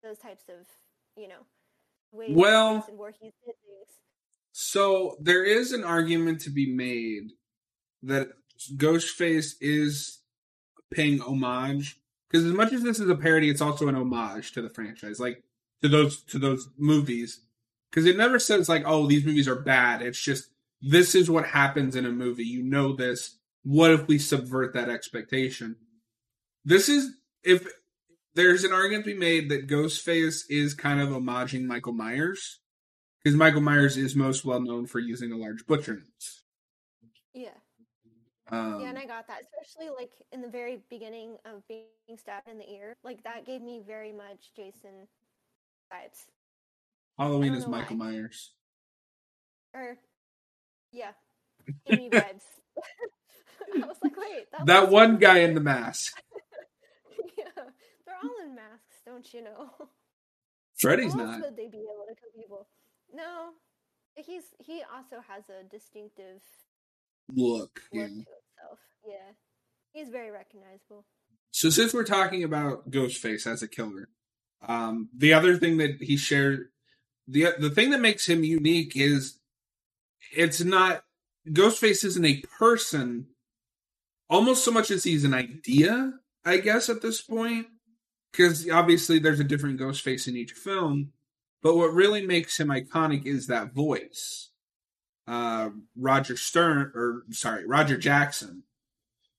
[0.03, 0.67] those types of
[1.15, 1.45] you know
[2.11, 3.99] ways Well- Voorhees did things.
[4.51, 7.33] So there is an argument to be made
[8.01, 8.29] that
[8.75, 10.21] Ghostface is
[10.91, 14.61] paying homage because as much as this is a parody, it's also an homage to
[14.61, 15.43] the franchise, like
[15.81, 17.41] to those to those movies.
[17.89, 20.49] Because it never says like, "Oh, these movies are bad." It's just
[20.81, 22.45] this is what happens in a movie.
[22.45, 23.37] You know this.
[23.63, 25.75] What if we subvert that expectation?
[26.63, 27.11] This is
[27.43, 27.67] if
[28.35, 32.59] there's an argument to be made that Ghostface is kind of homaging Michael Myers
[33.23, 36.43] because Michael Myers is most well known for using a large butcher knife.
[37.33, 37.49] Yeah.
[38.49, 41.85] Um, Yeah, and I got that, especially like in the very beginning of being
[42.17, 42.95] stabbed in the ear.
[43.03, 45.07] Like that gave me very much Jason
[45.91, 46.25] vibes.
[47.17, 48.11] Halloween is Michael why.
[48.11, 48.51] Myers.
[49.73, 49.97] Or,
[50.91, 51.11] yeah,
[51.87, 52.43] gave me vibes.
[53.75, 55.17] I was like, wait, that, That one him.
[55.19, 56.21] guy in the mask.
[57.37, 57.45] yeah,
[58.05, 59.69] they're all in masks, don't you know?
[60.77, 61.41] Freddy's How not.
[61.41, 62.67] would they be able to kill people?
[63.13, 63.49] No,
[64.15, 66.41] he's he also has a distinctive
[67.33, 67.81] Look.
[67.91, 68.01] Yeah.
[68.03, 68.79] look to himself.
[69.05, 69.31] Yeah,
[69.93, 71.05] he's very recognizable.
[71.51, 74.09] So since we're talking about Ghostface as a killer,
[74.67, 76.69] um, the other thing that he shared,
[77.27, 79.39] the the thing that makes him unique is
[80.35, 81.03] it's not
[81.49, 83.27] Ghostface isn't a person
[84.29, 86.13] almost so much as he's an idea,
[86.45, 87.67] I guess, at this point.
[88.31, 91.13] Because obviously there's a different Ghostface in each film.
[91.63, 94.51] But what really makes him iconic is that voice.
[95.25, 98.63] Uh, Roger Stern, or sorry, Roger Jackson,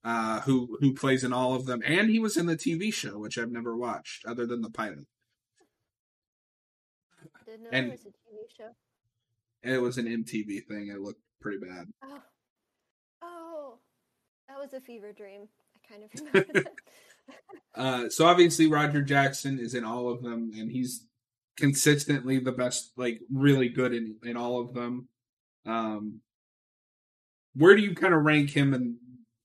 [0.04, 3.18] uh, who who plays in all of them, and he was in the TV show,
[3.18, 5.06] which I've never watched other than the pilot.
[7.58, 8.70] Didn't know And- it was a TV show.
[9.62, 10.88] It was an MTV thing.
[10.88, 11.88] It looked pretty bad.
[12.02, 12.22] Oh,
[13.22, 13.78] oh,
[14.48, 15.48] that was a fever dream.
[15.74, 16.72] I kind of remember that.
[17.74, 21.04] Uh, so obviously Roger Jackson is in all of them, and he's
[21.58, 25.08] consistently the best, like really good in in all of them.
[25.66, 26.20] Um,
[27.54, 28.96] where do you kind of rank him and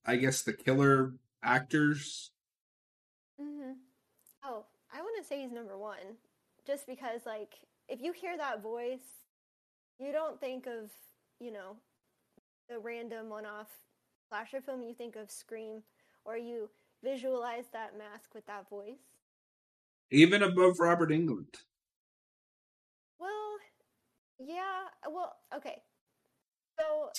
[0.05, 2.31] I guess the killer actors?
[3.39, 3.73] Mm-hmm.
[4.45, 6.17] Oh, I want to say he's number one,
[6.65, 7.53] just because like
[7.87, 9.23] if you hear that voice,
[9.99, 10.91] you don't think of
[11.39, 11.75] you know
[12.69, 13.69] the random one-off
[14.29, 14.83] slasher film.
[14.83, 15.83] You think of Scream,
[16.25, 16.69] or you
[17.03, 18.99] visualize that mask with that voice.
[20.11, 21.55] Even above Robert Englund.
[23.19, 23.57] Well,
[24.39, 24.83] yeah.
[25.09, 25.81] Well, okay.
[26.79, 27.09] So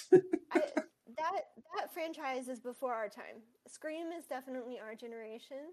[0.53, 0.61] I,
[1.17, 1.43] that
[1.77, 3.43] that franchise is before our time.
[3.69, 5.73] Scream is definitely our generation.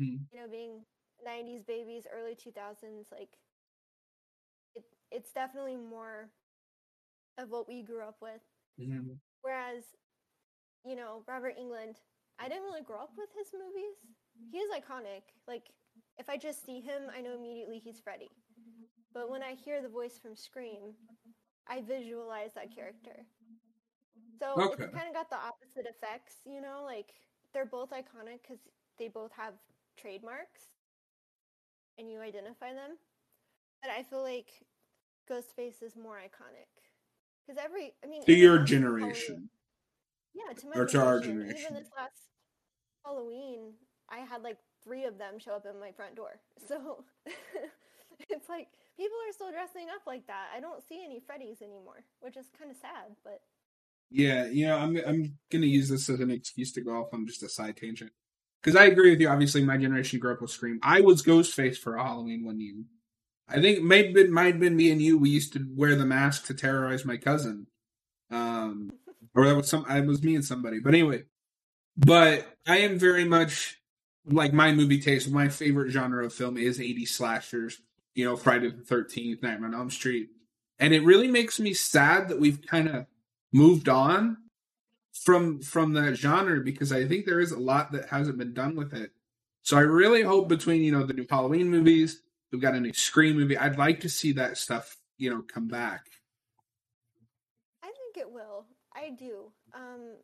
[0.00, 0.20] Mhm.
[0.32, 0.84] You know, being
[1.24, 3.30] '90s babies, early 2000s, like
[5.14, 6.30] it's definitely more
[7.38, 8.40] of what we grew up with.
[8.78, 9.18] Mhm.
[9.42, 9.84] Whereas,
[10.84, 11.96] you know, Robert Englund,
[12.38, 13.96] I didn't really grow up with his movies.
[14.50, 15.22] He is iconic.
[15.46, 15.70] Like,
[16.18, 18.30] if I just see him, I know immediately he's Freddy.
[19.14, 20.94] But when I hear the voice from Scream,
[21.68, 23.26] I visualize that character.
[24.40, 24.72] So Okay.
[24.72, 26.82] it's kind of got the opposite effects, you know?
[26.84, 27.14] Like,
[27.52, 28.58] they're both iconic because
[28.98, 29.54] they both have
[29.96, 30.72] trademarks
[31.98, 32.96] and you identify them.
[33.82, 34.50] But I feel like
[35.30, 36.68] Ghostface is more iconic.
[37.46, 38.82] Because every, I mean, To your last Halloween-
[39.14, 39.50] generation.
[40.34, 41.48] yeah, to my Or to our generation.
[41.56, 41.72] generation.
[41.72, 42.20] Even this last
[43.04, 43.74] Halloween,
[44.08, 46.40] I had like three of them show up at my front door.
[46.68, 47.04] So
[48.30, 50.48] it's like people are still dressing up like that.
[50.54, 53.16] I don't see any Freddies anymore, which is kind of sad.
[53.24, 53.40] But
[54.10, 57.26] Yeah, you know, I'm I'm gonna use this as an excuse to go off on
[57.26, 58.12] just a side tangent.
[58.62, 59.28] Because I agree with you.
[59.28, 60.78] Obviously, my generation grew up with Scream.
[60.82, 62.76] I was Ghostface for Halloween one year.
[63.48, 65.18] I think maybe it might have been me and you.
[65.18, 67.66] We used to wear the mask to terrorize my cousin.
[68.30, 68.92] Um,
[69.34, 69.84] or that was some.
[69.88, 70.78] I was me and somebody.
[70.78, 71.24] But anyway,
[71.96, 73.80] but I am very much
[74.26, 75.30] like my movie taste.
[75.30, 77.80] My favorite genre of film is 80s slashers.
[78.14, 80.28] You know, Friday the Thirteenth, Nightmare on Elm Street,
[80.78, 83.06] and it really makes me sad that we've kind of
[83.52, 84.36] moved on
[85.12, 88.76] from from that genre because I think there is a lot that hasn't been done
[88.76, 89.10] with it.
[89.62, 92.20] So I really hope between you know the new Halloween movies,
[92.54, 93.58] we've got a new Scream movie.
[93.58, 96.06] I'd like to see that stuff you know come back.
[97.82, 98.66] I think it will.
[98.94, 99.50] I do.
[99.74, 100.16] Um,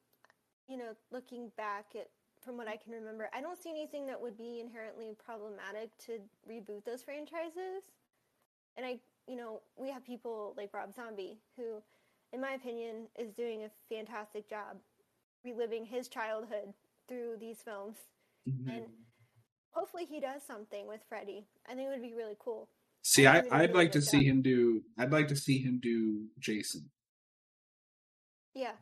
[0.68, 2.08] you know, looking back at
[2.40, 6.18] from what I can remember, I don't see anything that would be inherently problematic to
[6.48, 7.82] reboot those franchises.
[8.76, 11.82] And I, you know, we have people like Rob Zombie who,
[12.32, 14.78] in my opinion, is doing a fantastic job
[15.44, 16.72] reliving his childhood
[17.08, 17.96] through these films.
[18.46, 18.84] And
[19.70, 21.46] hopefully he does something with Freddy.
[21.66, 22.68] I think it would be really cool.
[23.02, 24.82] See, I I, think they did I'd like to see him do.
[24.98, 26.90] I'd like to see him do Jason.
[28.54, 28.72] Yeah.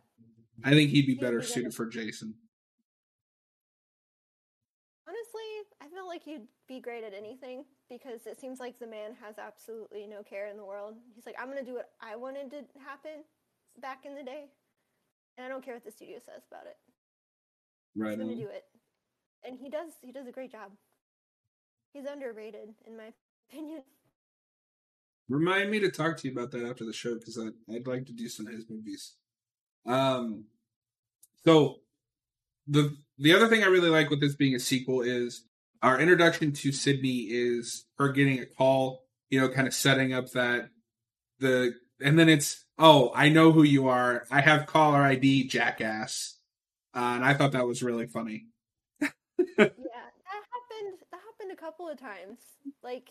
[0.65, 2.35] I think he'd be He'd better be suited for Jason.
[5.07, 5.41] Honestly,
[5.81, 9.39] I feel like he'd be great at anything because it seems like the man has
[9.39, 10.97] absolutely no care in the world.
[11.15, 13.25] He's like, I'm gonna do what I wanted to happen
[13.81, 14.47] back in the day,
[15.37, 16.77] and I don't care what the studio says about it.
[17.97, 18.13] Right.
[18.13, 18.65] I'm gonna do it,
[19.45, 19.91] and he does.
[20.03, 20.73] He does a great job.
[21.93, 23.13] He's underrated, in my
[23.51, 23.83] opinion.
[25.29, 28.13] Remind me to talk to you about that after the show because I'd like to
[28.13, 29.15] do some of his movies.
[29.85, 30.45] Um,
[31.45, 31.81] so
[32.67, 35.45] the the other thing I really like with this being a sequel is
[35.83, 40.31] our introduction to Sidney is her getting a call, you know, kind of setting up
[40.33, 40.71] that
[41.41, 46.39] the and then it's oh I know who you are I have caller ID jackass,
[46.95, 48.47] uh, and I thought that was really funny.
[49.59, 50.99] yeah, that happened.
[51.11, 52.39] That happened a couple of times.
[52.83, 53.09] Like,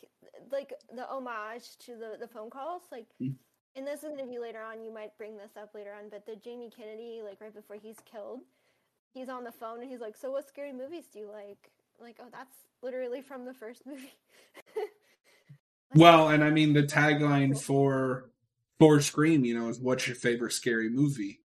[0.52, 2.84] like the homage to the the phone calls.
[2.92, 3.36] Like, Mm.
[3.76, 4.84] and this is gonna be later on.
[4.84, 7.98] You might bring this up later on, but the Jamie Kennedy, like right before he's
[8.10, 8.42] killed,
[9.14, 12.06] he's on the phone and he's like, "So, what scary movies do you like?" I'm
[12.06, 14.14] like, oh, that's literally from the first movie.
[14.76, 18.30] Like, Well, and I mean the tagline for
[18.78, 21.40] for Scream, you know, is "What's your favorite scary movie?"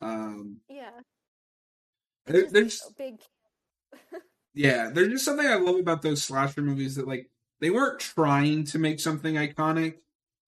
[0.00, 1.00] Um, yeah,
[2.26, 3.20] there- there's big.
[4.58, 8.64] yeah, there's just something I love about those slasher movies that like they weren't trying
[8.64, 9.98] to make something iconic,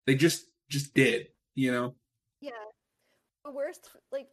[0.05, 1.95] they just just did, you know.
[2.41, 2.51] Yeah.
[3.45, 4.27] the worst like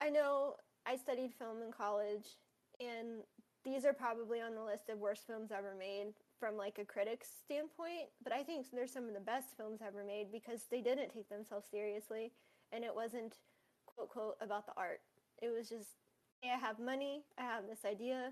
[0.00, 0.54] I know
[0.86, 2.36] I studied film in college
[2.78, 3.24] and
[3.64, 7.28] these are probably on the list of worst films ever made from like a critic's
[7.44, 11.12] standpoint, but I think they're some of the best films ever made because they didn't
[11.12, 12.30] take themselves seriously
[12.72, 13.38] and it wasn't
[13.86, 15.00] quote quote about the art.
[15.42, 15.96] It was just
[16.42, 18.30] hey, I have money, I have this idea.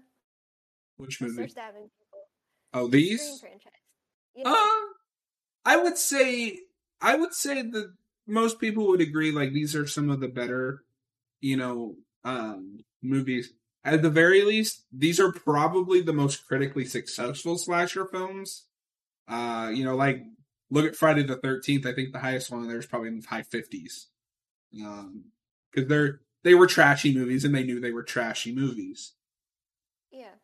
[0.98, 1.48] Which movie?
[1.48, 2.20] stabbing people.
[2.74, 3.40] Oh, Scream these?
[3.40, 3.72] franchise.
[4.34, 4.68] You Uh,
[5.64, 6.58] I would say
[7.00, 7.94] I would say that
[8.26, 10.84] most people would agree like these are some of the better,
[11.40, 13.52] you know, um movies.
[13.84, 18.66] At the very least, these are probably the most critically successful slasher films.
[19.28, 20.22] Uh, you know, like
[20.70, 21.86] look at Friday the Thirteenth.
[21.86, 24.08] I think the highest one there is probably in the high fifties.
[24.82, 25.26] Um,
[25.72, 29.12] because they're they were trashy movies and they knew they were trashy movies.
[30.10, 30.34] yeah.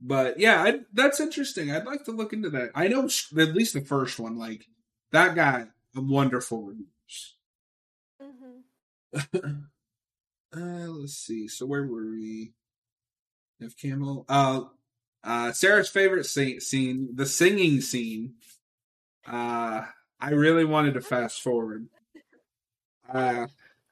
[0.00, 1.70] But yeah, I, that's interesting.
[1.70, 2.70] I'd like to look into that.
[2.74, 4.66] I know at least the first one, like
[5.10, 7.34] that guy, a wonderful reviews.
[8.20, 8.60] hmm
[10.54, 11.48] uh, let's see.
[11.48, 12.52] So where were we?
[13.60, 14.62] Neve Campbell, uh,
[15.24, 18.34] uh, Sarah's favorite scene, scene, the singing scene.
[19.26, 19.82] Uh,
[20.20, 21.88] I really wanted to fast forward.
[23.10, 23.46] Uh,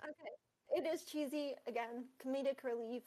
[0.05, 0.31] Okay.
[0.77, 3.03] It is cheesy again, comedic relief,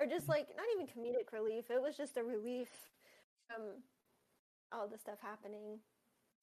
[0.00, 1.70] or just like not even comedic relief.
[1.70, 2.68] It was just a relief
[3.48, 3.62] from
[4.72, 5.78] all the stuff happening,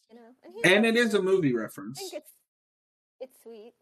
[0.10, 0.62] you know.
[0.63, 2.00] And, and it is a movie reference.
[2.00, 2.32] I think it's
[3.20, 3.74] it's sweet.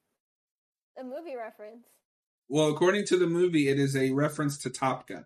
[1.00, 1.88] A movie reference.
[2.50, 5.26] Well, according to the movie, it is a reference to Top Gun.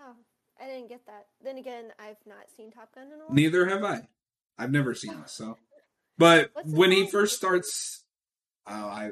[0.00, 0.14] Oh,
[0.60, 1.26] I didn't get that.
[1.44, 3.34] Then again, I've not seen Top Gun in a while.
[3.34, 4.08] Neither have I.
[4.58, 5.56] I've never seen it, so.
[6.18, 8.02] But when he first starts,
[8.66, 9.10] oh, I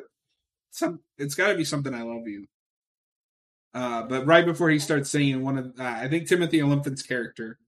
[0.77, 2.47] some it's got to be something I love you.
[3.73, 7.59] Uh, but right before he starts singing, one of uh, I think Timothy Olyphant's character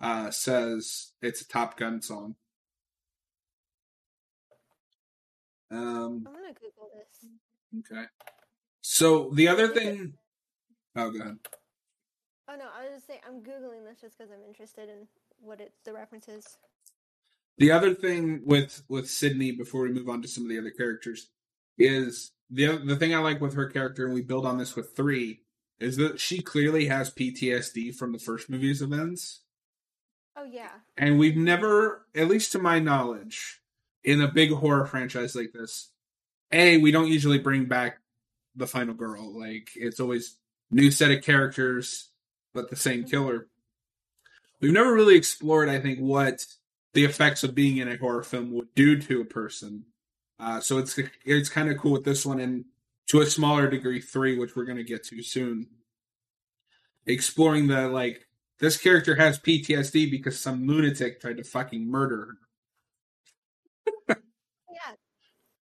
[0.00, 2.36] uh, says it's a Top Gun song.
[5.70, 6.24] Um.
[6.26, 7.30] I'm gonna Google this.
[7.90, 8.04] Okay.
[8.80, 10.14] So the other thing.
[10.94, 11.38] Oh, go ahead.
[12.48, 15.08] Oh no, I was just saying I'm googling this just because I'm interested in
[15.40, 16.58] what it the references.
[17.58, 20.70] The other thing with with Sidney before we move on to some of the other
[20.70, 21.28] characters
[21.78, 24.94] is the the thing I like with her character, and we build on this with
[24.94, 25.40] three,
[25.80, 29.40] is that she clearly has PTSD from the first movie's events,
[30.36, 30.70] Oh yeah.
[30.96, 33.60] and we've never, at least to my knowledge,
[34.04, 35.90] in a big horror franchise like this,
[36.52, 37.98] a we don't usually bring back
[38.54, 39.38] the final girl.
[39.38, 40.36] Like it's always
[40.70, 42.10] new set of characters,
[42.52, 43.10] but the same mm-hmm.
[43.10, 43.48] killer.
[44.60, 46.46] We've never really explored, I think, what
[46.94, 49.86] the effects of being in a horror film would do to a person.
[50.38, 52.64] Uh, so it's it's kind of cool with this one, and
[53.08, 55.66] to a smaller degree, three, which we're going to get to soon.
[57.06, 58.26] Exploring the like
[58.58, 62.38] this character has PTSD because some lunatic tried to fucking murder
[64.08, 64.16] her.
[64.70, 64.94] Yeah.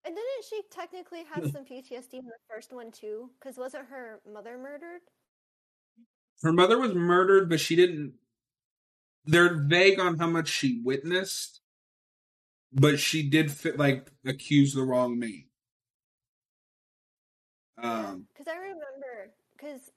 [0.04, 3.30] And didn't she technically have some PTSD in the first one too?
[3.40, 5.00] Because wasn't her mother murdered?
[6.42, 8.14] Her mother was murdered, but she didn't.
[9.24, 11.61] They're vague on how much she witnessed,
[12.72, 15.44] but she did fit like accuse the wrong man.
[17.83, 19.90] Um, Because I remember, because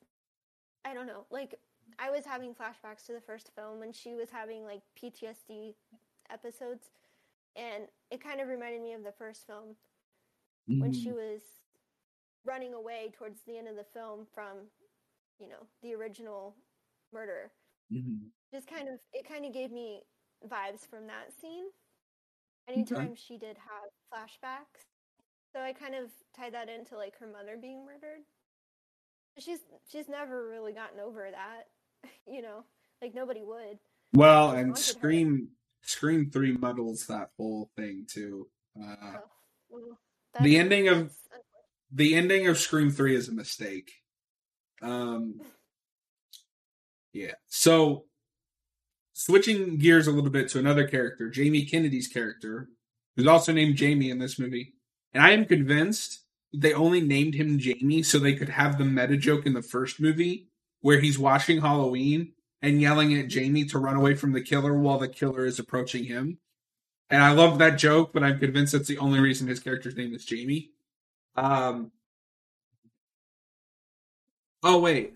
[0.86, 1.56] I don't know, like
[2.00, 5.76] I was having flashbacks to the first film and she was having like PTSD
[6.30, 6.90] episodes,
[7.56, 9.76] and it kind of reminded me of the first film
[10.80, 11.42] when she was
[12.46, 14.70] running away towards the end of the film from,
[15.40, 16.56] you know, the original
[17.12, 17.52] murder.
[17.92, 18.32] Mhm.
[18.52, 20.04] Just kind of, it kind of gave me
[20.48, 21.66] vibes from that scene.
[22.68, 24.84] Anytime she did have flashbacks,
[25.54, 28.22] so I kind of tied that into like her mother being murdered.
[29.38, 29.60] She's
[29.92, 32.64] she's never really gotten over that, you know,
[33.02, 33.80] like nobody would.
[34.14, 35.00] well, and haunted her.
[35.00, 35.50] Scream
[35.82, 38.48] Scream Three muddles that whole thing too.
[38.80, 39.20] Uh, Oh,
[39.70, 40.00] well,
[40.42, 41.14] The ending of-
[41.92, 43.92] the ending of Scream Three is a mistake.
[44.82, 45.42] Um,
[47.14, 47.34] yeah.
[47.48, 48.06] So,
[49.14, 52.70] switching gears a little bit to another character, Jamie Kennedy's character,
[53.16, 54.74] who's also named Jamie in this movie,
[55.14, 59.18] and I am convinced they only named him Jamie so they could have the meta
[59.18, 60.50] joke in the first movie
[60.82, 65.00] where he's watching Halloween and yelling at Jamie to run away from the killer while
[65.00, 66.40] the killer is approaching him.
[67.10, 70.14] And I love that joke, but I'm convinced that's the only reason his character's name
[70.14, 70.72] is Jamie.
[71.36, 71.92] Um.
[74.62, 75.14] Oh wait,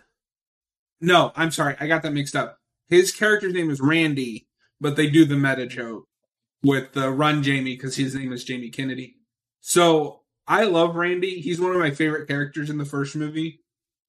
[0.99, 2.59] no, I'm sorry, I got that mixed up.
[2.89, 4.47] His character's name is Randy,
[4.79, 6.07] but they do the meta joke
[6.63, 9.17] with the Run Jamie because his name is Jamie Kennedy.
[9.61, 11.41] So I love Randy.
[11.41, 13.61] He's one of my favorite characters in the first movie,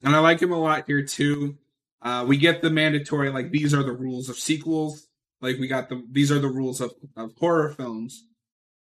[0.02, 1.58] and I like him a lot here too.
[2.00, 5.08] Uh, we get the mandatory like these are the rules of sequels.
[5.40, 8.24] Like we got the these are the rules of of horror films,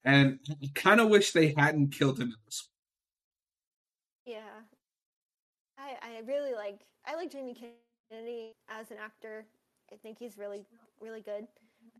[0.05, 2.69] and I kind of wish they hadn't killed him in this.
[4.27, 4.41] Yeah.
[5.79, 7.55] I I really like I like Jamie
[8.11, 9.47] Kennedy as an actor.
[9.93, 10.65] I think he's really
[11.01, 11.47] really good.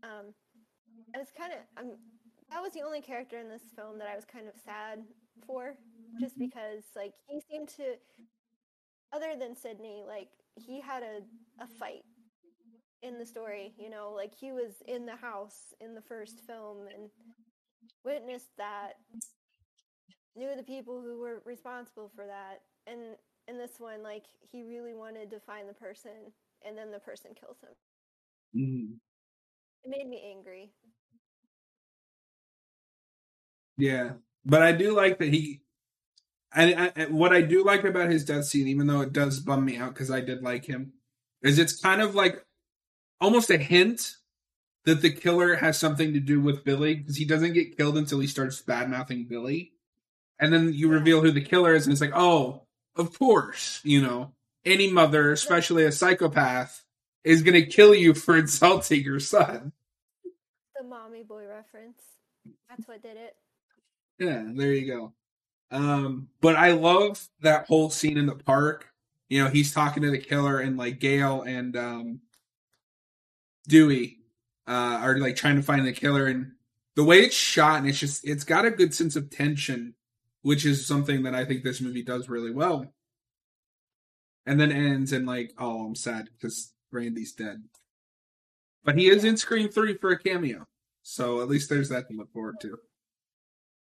[0.03, 0.33] Um,
[1.15, 1.91] I was kind of um,
[2.51, 4.99] that was the only character in this film that I was kind of sad
[5.45, 5.75] for,
[6.19, 7.95] just because like he seemed to,
[9.13, 11.21] other than Sidney, like he had a
[11.63, 12.03] a fight
[13.01, 13.73] in the story.
[13.77, 17.09] You know, like he was in the house in the first film and
[18.05, 18.93] witnessed that,
[20.35, 23.15] knew the people who were responsible for that, and
[23.47, 26.31] in this one, like he really wanted to find the person,
[26.65, 27.75] and then the person kills him.
[28.55, 28.97] Mm.
[29.83, 30.71] It made me angry.
[33.77, 34.13] Yeah,
[34.45, 35.61] but I do like that he.
[36.53, 39.65] And, and what I do like about his death scene, even though it does bum
[39.65, 40.93] me out because I did like him,
[41.43, 42.43] is it's kind of like
[43.21, 44.15] almost a hint
[44.85, 48.19] that the killer has something to do with Billy because he doesn't get killed until
[48.19, 49.73] he starts bad mouthing Billy,
[50.39, 50.95] and then you Yeah.
[50.95, 52.63] reveal who the killer is, and it's like, oh,
[52.95, 54.33] of course, you know,
[54.65, 56.83] any mother, especially a psychopath,
[57.23, 59.71] is going to kill you for insulting your son.
[60.79, 62.01] The mommy boy reference.
[62.69, 63.35] That's what did it.
[64.19, 65.13] Yeah, there you go.
[65.71, 68.87] Um, but I love that whole scene in the park.
[69.29, 72.21] You know, he's talking to the killer and like Gale and um
[73.67, 74.17] Dewey
[74.67, 76.53] uh are like trying to find the killer and
[76.95, 79.93] the way it's shot and it's just it's got a good sense of tension,
[80.41, 82.91] which is something that I think this movie does really well.
[84.49, 87.61] And then ends and like, oh, I'm sad because Randy's dead.
[88.83, 90.65] But he is in Scream 3 for a cameo.
[91.03, 92.77] So at least there's that to look forward to.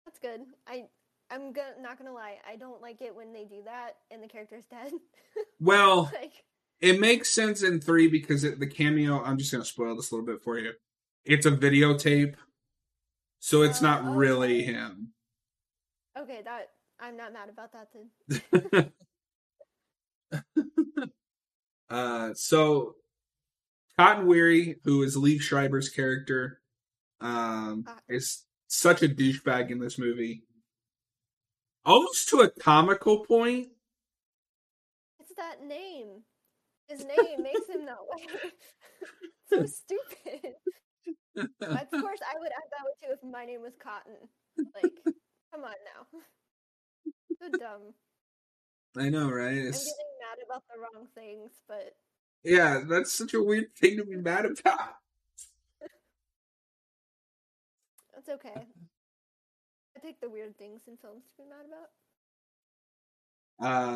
[0.05, 0.41] That's good.
[0.67, 0.85] I
[1.29, 2.37] I'm go- not gonna lie.
[2.51, 4.91] I don't like it when they do that and the character's dead.
[5.59, 6.31] Well, like
[6.79, 9.21] it makes sense in three because it, the cameo.
[9.23, 10.71] I'm just gonna spoil this a little bit for you.
[11.25, 12.35] It's a videotape,
[13.39, 15.09] so it's Oh, not really him.
[16.17, 18.91] okay, that I'm not mad about that then.
[21.89, 22.95] uh, so
[23.97, 26.61] Cotton Weary, who is Liev Schreiber's character,
[27.21, 27.99] um, Ah.
[28.09, 30.43] is such a douchebag in this movie,
[31.85, 33.69] almost to a comical point.
[35.19, 36.23] It's that name.
[36.87, 38.27] His name makes him that way.
[39.49, 40.53] so stupid.
[41.35, 41.47] Of
[41.91, 44.15] course, I would act that way too if my name was Cotton.
[44.57, 44.93] Like,
[45.53, 46.19] come on now.
[47.41, 47.93] So dumb.
[48.97, 49.49] I know, right?
[49.49, 49.73] I'm getting
[50.25, 51.95] mad about the wrong things, but
[52.43, 54.95] yeah, that's such a weird thing to be mad about.
[58.13, 58.67] That's okay.
[59.95, 61.89] I take the weird things in films to be mad about.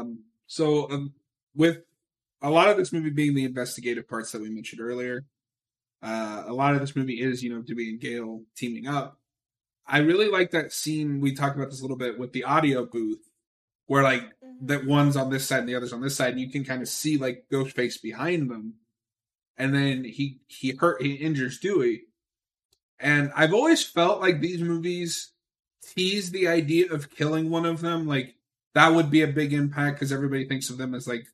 [0.01, 1.13] Um, so um,
[1.55, 1.79] with
[2.41, 5.25] a lot of this movie being the investigative parts that we mentioned earlier,
[6.01, 9.19] uh, a lot of this movie is you know Dewey and Gale teaming up.
[9.85, 11.19] I really like that scene.
[11.19, 13.28] We talked about this a little bit with the audio booth,
[13.89, 14.67] where like Mhm.
[14.67, 16.81] that one's on this side and the other's on this side, and you can kind
[16.83, 18.75] of see like Ghostface behind them,
[19.57, 22.03] and then he he hurt he injures Dewey,
[22.99, 25.31] and I've always felt like these movies
[25.81, 28.35] tease the idea of killing one of them, like
[28.75, 31.27] that would be a big impact because everybody thinks of them as like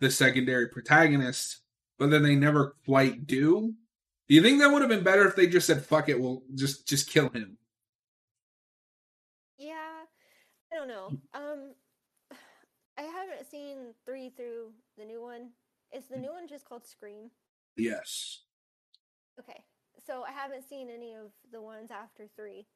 [0.00, 1.58] the secondary protagonist,
[1.98, 3.74] but then they never quite do.
[4.28, 6.20] Do you think that would have been better if they just said "fuck it"?
[6.20, 7.58] We'll just just kill him.
[9.58, 10.04] Yeah,
[10.72, 11.06] I don't know.
[11.06, 11.45] Um, I
[13.46, 15.50] haven't seen three through the new one.
[15.94, 17.30] Is the new one just called Scream?
[17.76, 18.42] Yes.
[19.38, 19.62] Okay,
[20.06, 22.66] so I haven't seen any of the ones after three,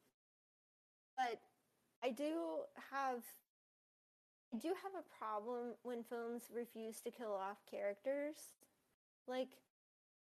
[1.17, 1.39] but
[2.03, 2.59] I do
[2.91, 3.23] have.
[4.53, 8.35] I do have a problem when films refuse to kill off characters.
[9.25, 9.47] Like,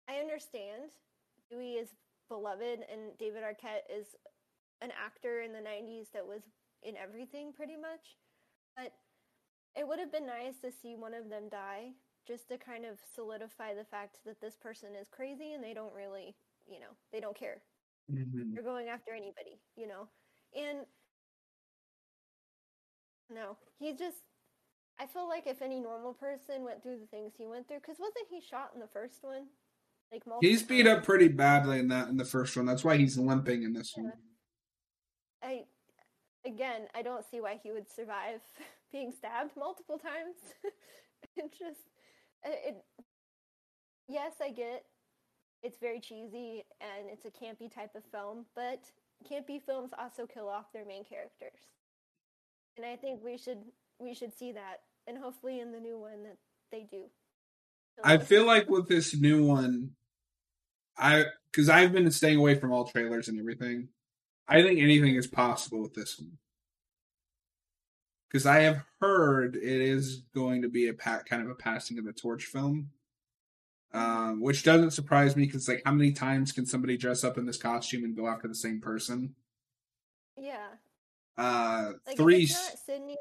[0.06, 0.92] I understand
[1.50, 1.88] Dewey is
[2.28, 4.08] beloved and David Arquette is
[4.82, 6.42] an actor in the 90s that was
[6.82, 8.18] in everything pretty much.
[8.76, 8.92] But
[9.76, 11.92] it would have been nice to see one of them die
[12.26, 15.94] just to kind of solidify the fact that this person is crazy and they don't
[15.94, 17.62] really, you know, they don't care.
[18.08, 18.54] Mhm.
[18.54, 20.08] They're going after anybody, you know.
[20.54, 20.86] And
[23.30, 24.18] no, he just
[24.98, 27.98] I feel like if any normal person went through the things he went through cuz
[27.98, 29.48] wasn't he shot in the first one?
[30.12, 32.66] Like multiple He's beat up pretty badly in that in the first one.
[32.66, 34.12] That's why he's limping in this one.
[35.42, 35.66] I
[36.45, 38.40] again, I don't see why he would survive
[38.93, 40.36] being stabbed multiple times.
[41.36, 41.80] it just
[42.45, 43.05] it, it
[44.09, 44.84] yes, I get
[45.62, 48.80] it's very cheesy and it's a campy type of film, but
[49.30, 51.61] campy films also kill off their main characters.
[52.76, 53.62] And I think we should
[53.99, 56.38] we should see that and hopefully in the new one that
[56.70, 57.05] they do.
[58.03, 59.90] I feel like with this new one,
[60.97, 63.88] I because I've been staying away from all trailers and everything.
[64.49, 66.38] I think anything is possible with this one.
[68.28, 72.05] Because I have heard it is going to be a kind of a passing of
[72.07, 72.90] the torch film,
[73.93, 77.45] um, which doesn't surprise me because like how many times can somebody dress up in
[77.45, 79.34] this costume and go after the same person?
[80.38, 80.68] Yeah.
[81.36, 82.45] Uh, Like three.
[82.45, 83.16] if it's not Sidney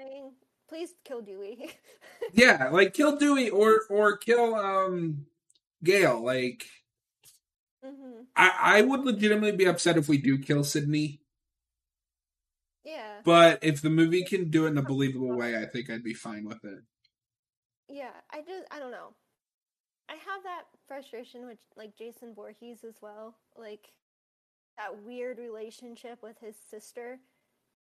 [0.00, 0.32] dying,
[0.68, 1.70] please kill Dewey.
[2.32, 5.26] yeah, like kill Dewey or or kill um
[5.84, 6.24] Gale.
[6.24, 6.64] Like
[7.94, 11.20] hmm I I would legitimately be upset if we do kill Sidney,
[12.84, 13.22] Yeah.
[13.24, 16.14] but if the movie can do it in a believable way, I think I'd be
[16.14, 16.84] fine with it.
[17.88, 19.14] Yeah, I just I don't know.
[20.08, 23.36] I have that frustration with like Jason Voorhees as well.
[23.56, 23.88] Like
[24.78, 27.18] that weird relationship with his sister,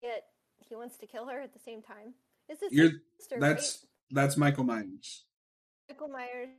[0.01, 0.25] yet
[0.67, 2.13] he wants to kill her at the same time.
[2.49, 5.25] Is this You're sister that's that's Michael Myers.
[5.89, 6.49] Michael Myers.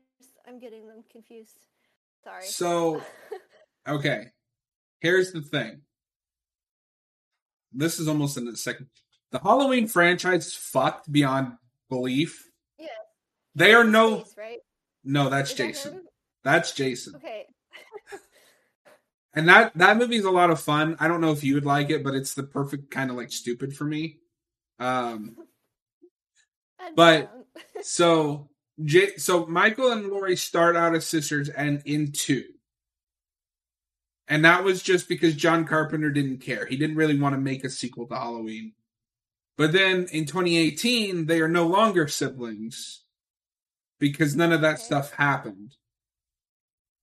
[0.47, 1.67] I'm getting them confused.
[2.25, 2.43] Sorry.
[2.45, 3.03] So
[3.89, 4.27] okay,
[5.01, 5.83] here's the thing.
[7.73, 8.89] This is almost in a second.
[9.31, 11.53] The Halloween franchise is fucked beyond
[11.89, 12.49] belief.
[12.79, 12.89] Yeah.
[13.55, 14.59] They are no right?
[15.05, 15.29] no.
[15.29, 16.05] That's Is Jason.
[16.45, 17.17] That's Jason.
[17.17, 17.47] Okay.
[19.33, 20.97] And that that movie's a lot of fun.
[20.99, 23.31] I don't know if you would like it, but it's the perfect kind of like
[23.31, 24.19] stupid for me.
[24.79, 25.37] Um
[26.97, 27.31] But-
[27.83, 28.49] so
[28.85, 32.45] J- so Michael and Laurie start out as sisters and in two.
[34.29, 36.65] And that was just because John Carpenter didn't care.
[36.67, 38.73] He didn't really want to make a sequel to Halloween.
[39.57, 43.03] But then in 2018, they are no longer siblings
[43.99, 44.83] because none of that Okay.
[44.85, 45.77] stuff happened.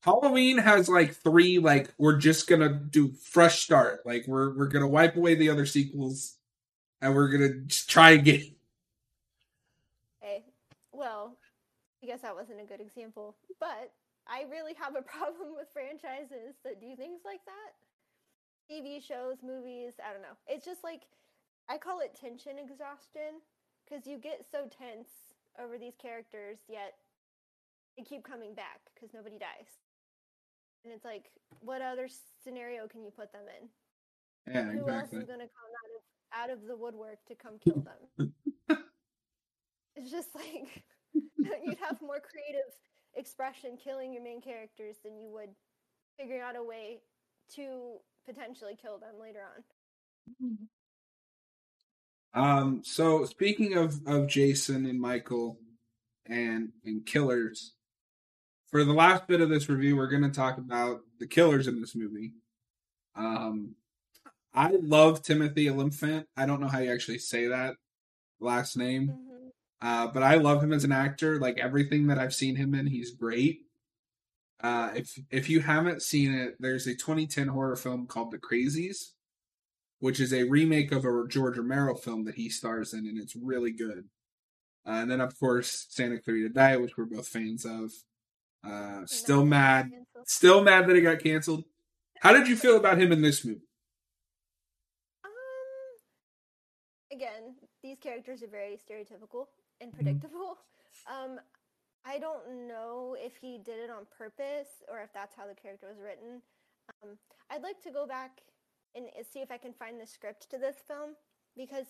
[0.01, 4.05] Halloween has like three like we're just gonna do fresh start.
[4.05, 6.37] Like we're we're gonna wipe away the other sequels
[7.01, 8.55] and we're gonna just try again.
[10.23, 10.45] Okay.
[10.93, 11.37] Well,
[12.07, 13.91] I guess that wasn't a good example, but
[14.31, 17.75] I really have a problem with franchises that do things like that.
[18.71, 20.39] TV shows, movies, I don't know.
[20.47, 21.03] It's just like
[21.67, 23.43] I call it tension exhaustion
[23.83, 26.95] because you get so tense over these characters, yet
[27.97, 29.67] they keep coming back because nobody dies.
[30.85, 32.07] And it's like, what other
[32.41, 33.67] scenario can you put them in?
[34.53, 34.95] Yeah, Who exactly.
[34.95, 36.01] else is going to come out of
[36.31, 38.31] out of the woodwork to come kill them?
[39.95, 40.83] it's just like
[41.37, 42.71] you'd have more creative
[43.15, 45.49] expression killing your main characters than you would
[46.17, 46.99] figuring out a way
[47.55, 49.63] to potentially kill them later on.
[52.33, 55.57] Um, so speaking of of Jason and Michael
[56.27, 57.73] and and killers,
[58.69, 61.79] for the last bit of this review, we're going to talk about the killers in
[61.79, 62.33] this movie.
[63.15, 63.75] Um,
[64.53, 66.27] I love Timothy Olyphant.
[66.35, 67.75] I don't know how you actually say that
[68.39, 69.26] last name, hmm
[69.81, 71.39] uh, but I love him as an actor.
[71.39, 73.61] Like everything that I've seen him in, he's great.
[74.61, 79.11] Uh, if if you haven't seen it, there's a 2010 horror film called The Crazies,
[79.99, 83.35] which is a remake of a George Romero film that he stars in, and it's
[83.35, 84.05] really good.
[84.85, 87.91] Uh, and then, of course, Santa Clarita Diet, which we're both fans of.
[88.65, 89.91] Uh, still mad,
[90.25, 91.63] still mad that it got canceled.
[92.21, 93.61] How did you feel about him in this movie?
[95.23, 95.31] Um,
[97.11, 99.45] again, these characters are very stereotypical
[99.81, 99.95] and Mm-hmm.
[99.95, 100.57] predictable.
[101.07, 101.39] Um,
[102.05, 105.87] I don't know if he did it on purpose or if that's how the character
[105.87, 106.41] was written.
[107.03, 107.17] Um,
[107.49, 108.41] I'd like to go back
[108.95, 111.11] and see if I can find the script to this film
[111.55, 111.85] because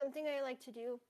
[0.00, 1.00] something I like to do,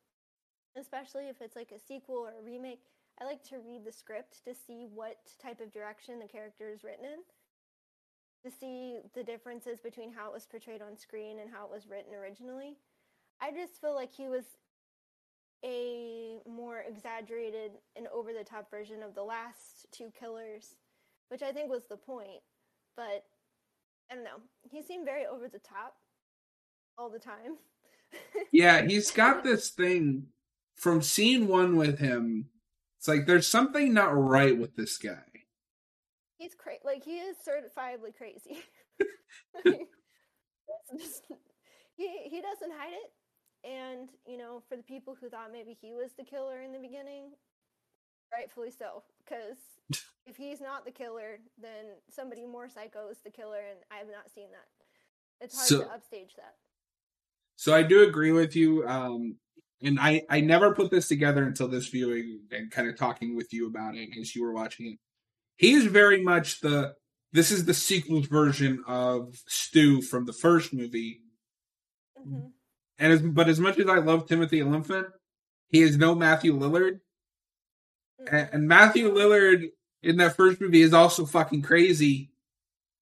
[0.78, 2.84] especially if it's like a sequel or a remake,
[3.20, 6.84] I like to read the script to see what type of direction the character is
[6.84, 7.20] written in
[8.44, 11.88] to see the differences between how it was portrayed on screen and how it was
[11.88, 12.76] written originally.
[13.40, 14.44] I just feel like he was
[15.64, 20.76] a more exaggerated and over the top version of the last two killers,
[21.28, 22.42] which I think was the point.
[22.96, 23.24] But
[24.10, 24.40] I don't know.
[24.70, 25.94] He seemed very over the top
[26.98, 27.56] all the time.
[28.52, 30.26] Yeah, he's got this thing
[30.76, 32.50] from scene one with him.
[32.98, 35.24] It's like there's something not right with this guy.
[36.38, 36.78] He's crazy.
[36.84, 38.62] Like he is certifiably crazy.
[39.64, 39.88] Like,
[40.96, 41.24] just-
[41.96, 43.12] he he doesn't hide it,
[43.64, 46.78] and you know, for the people who thought maybe he was the killer in the
[46.78, 47.32] beginning,
[48.32, 49.02] rightfully so.
[49.24, 49.56] Because
[50.26, 54.08] if he's not the killer, then somebody more psycho is the killer, and I have
[54.08, 55.44] not seen that.
[55.44, 56.54] It's hard So- to upstage that.
[57.56, 58.84] So I do agree with you.
[58.86, 59.36] Um,
[59.80, 63.52] and I, I never put this together until this viewing and kind of talking with
[63.52, 64.98] you about it as you were watching it.
[65.56, 66.94] He is very much the
[67.32, 71.20] this is the sequel's version of Stu from the first movie.
[72.20, 72.46] hmm
[72.98, 75.08] And as but as much as I love Timothy Olyphant,
[75.68, 77.00] he is no Matthew Lillard.
[78.30, 79.70] And, and Matthew Lillard
[80.02, 82.30] in that first movie is also fucking crazy.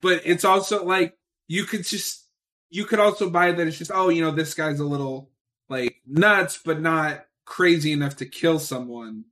[0.00, 1.16] But it's also like
[1.46, 2.26] you could just
[2.70, 5.30] you could also buy that it's just oh you know this guy's a little
[5.68, 9.24] like nuts but not crazy enough to kill someone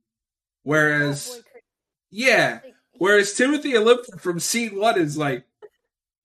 [0.63, 1.43] whereas
[2.11, 2.59] yeah
[2.97, 5.45] whereas Timothy Olyphant from scene one is like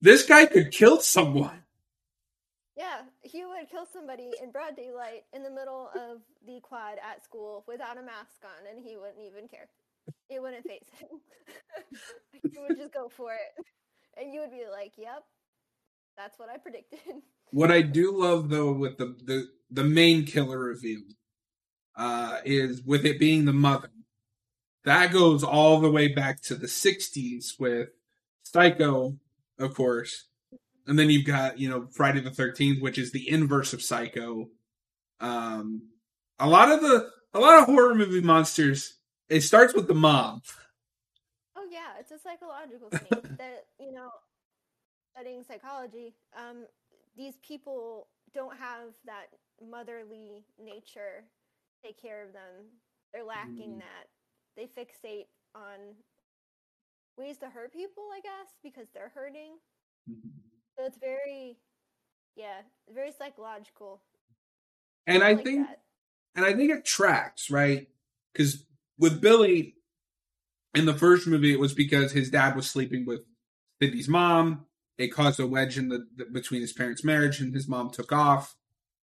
[0.01, 1.63] this guy could kill someone
[2.77, 2.99] yeah,
[3.57, 7.97] would kill somebody in broad daylight in the middle of the quad at school without
[7.97, 9.67] a mask on, and he wouldn't even care.
[10.29, 11.19] It wouldn't phase him.
[12.51, 13.65] he would just go for it,
[14.17, 15.23] and you would be like, "Yep,
[16.17, 20.59] that's what I predicted." what i do love though with the the, the main killer
[20.59, 21.01] reveal
[21.95, 23.89] uh is with it being the mother
[24.83, 27.89] that goes all the way back to the 60s with
[28.43, 29.17] psycho
[29.59, 30.25] of course
[30.87, 34.47] and then you've got you know friday the 13th which is the inverse of psycho
[35.19, 35.81] um
[36.39, 38.97] a lot of the a lot of horror movie monsters
[39.29, 40.41] it starts with the mom
[41.55, 44.09] Oh yeah, it's a psychological thing that you know,
[45.13, 46.65] studying psychology, um,
[47.17, 49.27] these people don't have that
[49.59, 52.69] motherly nature to take care of them.
[53.13, 53.79] They're lacking Mm.
[53.79, 54.07] that.
[54.55, 55.25] They fixate
[55.55, 55.95] on
[57.17, 59.57] ways to hurt people, I guess, because they're hurting.
[60.77, 61.57] So it's very,
[62.35, 62.61] yeah,
[62.93, 64.01] very psychological.
[65.07, 65.81] and i like think that.
[66.35, 67.87] and I think it tracks, right?
[68.31, 68.63] Because
[68.99, 69.75] with Billy
[70.75, 73.21] in the first movie, it was because his dad was sleeping with
[73.81, 74.65] Sidney's mom.
[74.97, 78.11] It caused a wedge in the, the between his parents' marriage, and his mom took
[78.11, 78.55] off.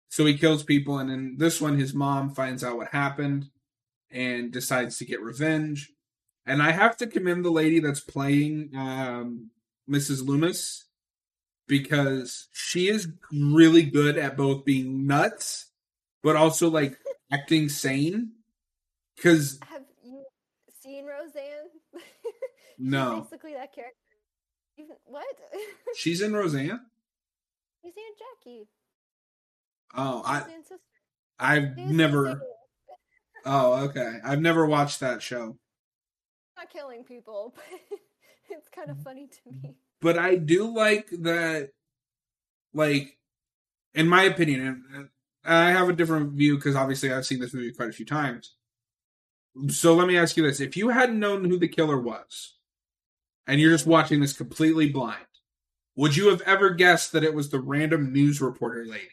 [0.10, 3.49] So he kills people, and in this one, his mom finds out what happened
[4.10, 5.91] and decides to get revenge.
[6.45, 9.51] And I have to commend the lady that's playing um,
[9.89, 10.26] Mrs.
[10.26, 10.86] Loomis
[11.70, 15.70] because she is really good at both being nuts
[16.22, 16.97] but also like
[17.32, 18.32] acting sane.
[19.15, 20.24] Because Have you
[20.82, 21.70] seen Roseanne?
[22.78, 23.95] She's no, basically that character.
[25.05, 25.26] What?
[25.97, 26.80] she's in Roseanne.
[27.82, 28.70] He's Aunt Jackie.
[29.93, 30.43] Oh, I
[31.38, 32.41] I've She's never.
[33.45, 34.20] Oh, okay.
[34.24, 35.57] I've never watched that show,
[36.55, 37.99] not killing people, but
[38.49, 39.03] it's kind of mm.
[39.03, 39.76] funny to me.
[40.02, 41.72] But I do like that.
[42.74, 43.18] Like,
[43.93, 45.10] in my opinion, and
[45.43, 48.54] I have a different view because obviously I've seen this movie quite a few times.
[49.70, 52.56] So let me ask you this: If you hadn't known who the killer was,
[53.47, 55.26] and you're just watching this completely blind,
[55.95, 59.10] would you have ever guessed that it was the random news reporter lady?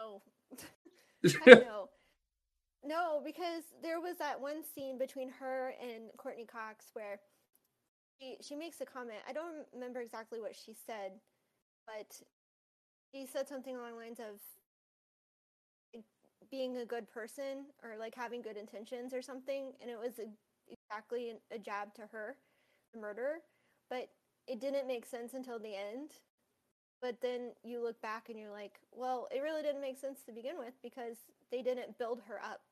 [0.00, 0.22] Oh,
[1.46, 1.90] no,
[2.84, 7.20] no, because there was that one scene between her and Courteney Cox where
[8.18, 9.18] she she makes a comment.
[9.28, 11.12] I don't remember exactly what she said,
[11.86, 12.20] but
[13.12, 14.40] she said something along the lines of
[16.50, 20.28] being a good person or like having good intentions or something, and it was a,
[20.70, 22.36] exactly a jab to her,
[22.92, 23.38] the murderer.
[23.90, 24.08] But
[24.46, 26.12] it didn't make sense until the end.
[27.02, 30.32] But then you look back and you're like, well, it really didn't make sense to
[30.32, 31.16] begin with because
[31.52, 32.62] they didn't build her up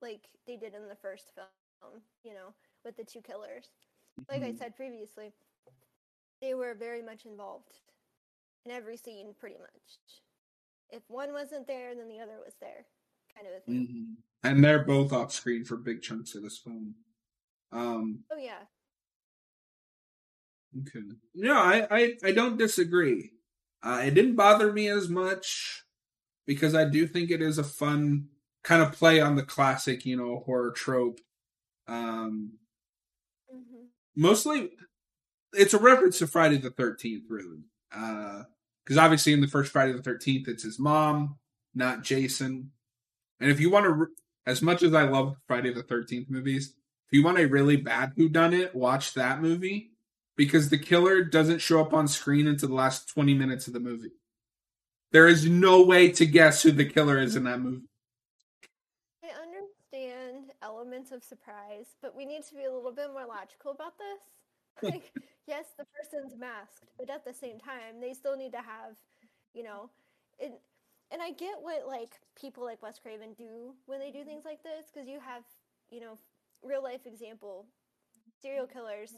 [0.00, 3.68] like they did in the first film, you know, with the two killers.
[4.28, 4.58] Like I Mhm.
[4.58, 5.34] said previously,
[6.40, 7.80] they were very much involved
[8.64, 9.98] in every scene, pretty much.
[10.90, 12.86] If one wasn't there, then the other was there,
[13.34, 13.86] kind of a thing.
[13.86, 14.16] Mhm.
[14.42, 16.94] And they're both off screen for big chunks of this film.
[17.72, 18.66] Um, Oh, yeah.
[20.80, 21.00] okay.
[21.34, 23.32] No, I, I, I don't disagree.
[23.82, 25.84] Uh, it didn't bother me as much
[26.46, 28.28] because I do think it is a fun
[28.64, 31.20] kind of play on the classic, you know, horror trope.
[31.88, 32.54] Um,
[34.18, 34.72] mostly,
[35.52, 37.62] it's a reference to Friday the Thirteenth, really.
[37.94, 38.42] Uh,
[38.84, 41.38] because obviously, in the first Friday the Thirteenth, it's his mom,
[41.74, 42.72] not Jason.
[43.38, 44.06] And if you want to, re-
[44.46, 46.74] as much as I love Friday the Thirteenth movies,
[47.06, 49.92] if you want a really bad Who Done It, watch that movie
[50.36, 53.80] because the killer doesn't show up on screen until the last twenty minutes of the
[53.80, 54.12] movie.
[55.12, 57.86] There is no way to guess who the killer is in that movie.
[60.60, 63.94] I elements of surprise, but we need to be a little bit more logical about
[63.98, 64.20] this.
[64.80, 65.10] Like,
[65.48, 68.94] yes, the person's masked, but at the same time, they still need to have,
[69.52, 69.90] you know,
[70.38, 70.52] it.
[71.10, 74.62] And I get what like people like Wes Craven do when they do things like
[74.62, 75.42] this, because you have,
[75.90, 76.16] you know,
[76.62, 77.66] real life example,
[78.42, 79.14] serial killers,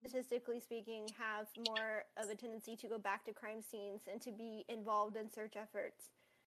[0.00, 4.30] statistically speaking, have more of a tendency to go back to crime scenes and to
[4.32, 6.10] be involved in search efforts.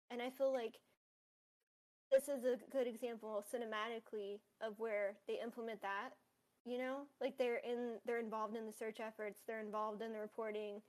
[0.10, 0.80] And I feel like
[2.12, 6.12] this is a good example cinematically of where they implement that
[6.64, 7.08] you know?
[7.20, 10.82] Like they're in they're involved in the search efforts they're involved in the reporting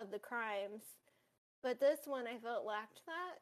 [0.00, 0.82] of the crimes.
[1.62, 3.38] But this one i felt lacked that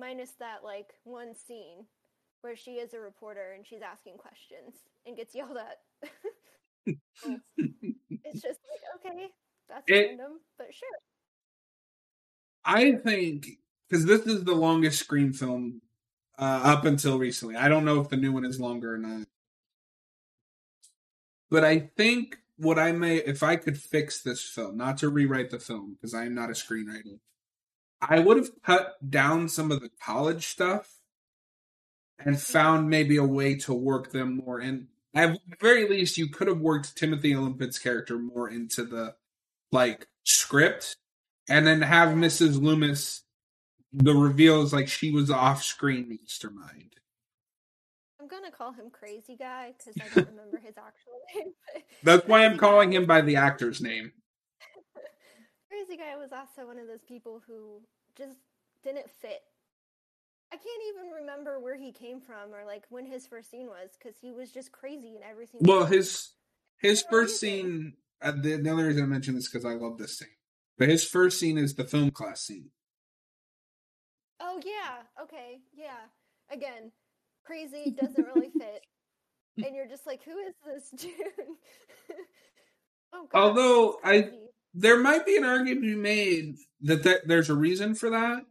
[0.00, 1.86] minus that like one scene
[2.42, 4.74] where she is a reporter and she's asking questions
[5.06, 6.10] and gets yelled at.
[8.24, 8.82] It's just like
[9.14, 9.28] okay
[9.68, 10.88] That's It- random, but sure.
[12.64, 13.46] I think
[13.88, 15.80] because this is the longest Scream film
[16.38, 17.56] uh, up until recently.
[17.56, 19.26] I don't know if the new one is longer or not,
[21.50, 25.50] but I think what I may, if I could fix this film, not to rewrite
[25.50, 27.18] the film because I am not a screenwriter,
[28.00, 30.96] I would have cut down some of the college stuff
[32.18, 34.88] and found maybe a way to work them more in.
[35.14, 39.14] At very least, you could have worked Timothy Olyphant's character more into the
[39.72, 40.96] like script,
[41.48, 42.60] and then have Mrs.
[42.60, 43.22] Loomis.
[43.98, 46.96] The reveal is like she was off-screen mastermind.
[48.20, 51.52] I'm gonna call him Crazy Guy because I don't remember his actual name.
[52.02, 54.12] That's why I'm calling him by the actor's name.
[55.70, 57.80] Crazy Guy was also one of those people who
[58.18, 58.36] just
[58.84, 59.40] didn't fit.
[60.52, 63.90] I can't even remember where he came from or like when his first scene was
[63.98, 65.72] because he was just crazy in every single.
[65.72, 65.96] Well, scene.
[65.96, 66.30] his
[66.78, 67.94] his first scene.
[68.20, 70.28] Uh, the, the only reason I mention this because I love this scene.
[70.78, 72.70] But his first scene is the film class scene.
[74.56, 75.22] Oh yeah.
[75.24, 75.58] Okay.
[75.76, 75.98] Yeah.
[76.50, 76.90] Again,
[77.44, 78.82] crazy doesn't really fit,
[79.64, 81.12] and you're just like, who is this dude?
[83.12, 83.38] oh god.
[83.38, 84.30] Although I-
[84.74, 88.44] There might be an argument to be made that, that there's a reason for that.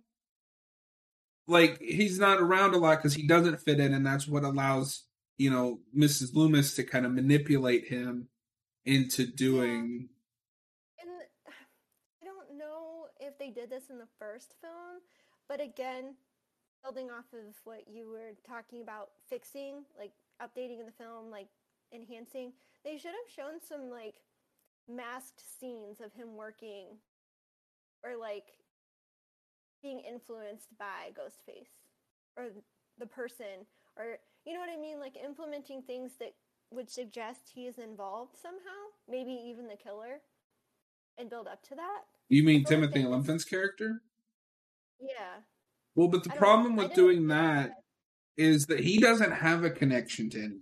[1.48, 5.04] Like he's not around a lot because he doesn't fit in, and that's what allows
[5.38, 6.34] you know Mrs.
[6.34, 8.28] Loomis to kind of manipulate him
[8.86, 10.10] into doing.
[11.00, 11.10] And
[11.48, 15.02] I don't know if they did this in the first film,
[15.48, 16.16] but again,
[16.84, 21.48] building off of what you were talking about fixing, like updating in the film, like
[21.94, 22.52] enhancing,
[22.84, 24.16] they should have shown some like
[24.88, 26.86] masked scenes of him working
[28.04, 28.46] or like
[29.82, 31.90] being influenced by Ghostface
[32.38, 32.50] or
[33.00, 33.66] the person
[33.98, 36.34] or you know what I mean like implementing things that
[36.72, 40.22] would suggest he is involved somehow, maybe even the killer
[41.18, 42.02] and build up to that.
[42.30, 43.10] You mean I feel like Timothy they-
[43.50, 44.02] character?
[45.00, 45.42] Yeah.
[45.96, 47.72] Well, but the problem with doing that
[48.38, 50.62] is that he doesn't have a connection to anyone.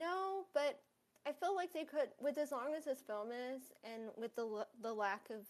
[0.00, 0.80] No, but
[1.26, 4.66] I feel like they could, with as long as this film is, and with the
[4.82, 5.46] the lack of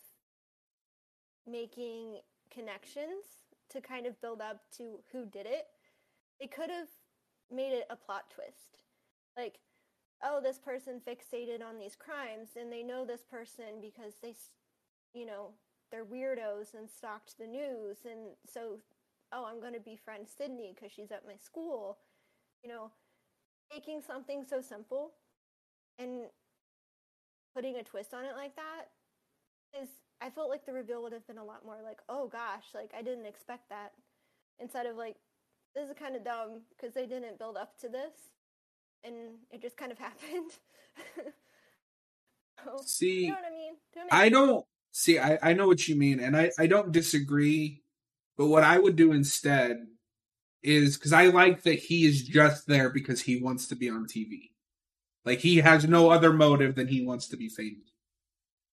[1.46, 2.18] making
[2.50, 3.24] connections
[3.70, 5.66] to kind of build up to who did it,
[6.40, 6.88] they could have
[7.50, 8.82] made it a plot twist.
[9.36, 9.58] Like,
[10.22, 14.34] oh, this person fixated on these crimes, and they know this person because they,
[15.12, 15.50] you know,
[15.90, 18.78] they're weirdos and stalked the news, and so,
[19.32, 21.98] oh, I'm going to befriend Sidney because she's at my school.
[22.62, 22.90] You know,
[23.72, 25.12] taking something so simple
[25.98, 26.24] and
[27.54, 28.86] putting a twist on it like that
[29.80, 29.88] is
[30.20, 32.92] I felt like the reveal would have been a lot more like, oh gosh, like
[32.96, 33.92] I didn't expect that.
[34.58, 35.16] Instead of like,
[35.74, 38.30] this is kind of dumb because they didn't build up to this
[39.04, 39.14] and
[39.50, 40.52] it just kind of happened.
[42.64, 43.74] So, See, you know what I mean?
[43.92, 45.18] Do it I don't see.
[45.18, 47.82] I, I know what you mean, and I, I don't disagree.
[48.36, 49.86] But what I would do instead
[50.62, 54.06] is because I like that he is just there because he wants to be on
[54.06, 54.50] TV.
[55.24, 57.92] Like he has no other motive than he wants to be famous.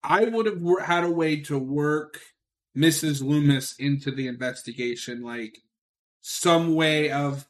[0.04, 2.20] I would have had a way to work
[2.78, 3.24] Mrs.
[3.24, 5.60] Loomis into the investigation, like
[6.22, 7.48] some way of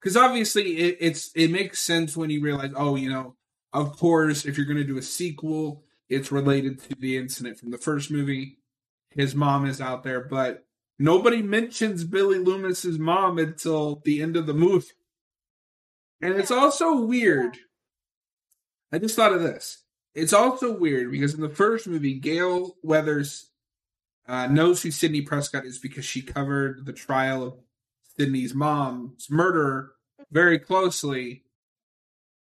[0.00, 3.36] because obviously it, it's it makes sense when you realize, oh, you know,
[3.72, 7.70] of course, if you're going to do a sequel, it's related to the incident from
[7.70, 8.58] the first movie.
[9.10, 10.64] His mom is out there, but
[10.98, 14.88] nobody mentions Billy Loomis's mom until the end of the movie.
[16.20, 17.58] And it's also weird.
[18.92, 19.84] I just thought of this.
[20.14, 23.50] It's also weird because in the first movie, Gale Weathers
[24.28, 27.54] uh, knows who Sidney Prescott is because she covered the trial of
[28.18, 29.92] Sidney's mom's murder
[30.30, 31.42] very closely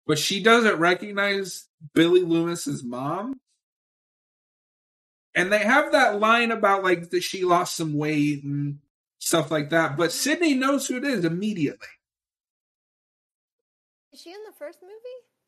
[0.09, 3.39] but she doesn't recognize Billy Loomis's mom.
[5.39, 8.81] And they have that line about like that she lost some weight and
[9.21, 9.97] stuff like that.
[9.97, 10.19] But mm-hmm.
[10.19, 11.87] Sidney knows who it is immediately.
[14.13, 14.95] Is she in the first movie?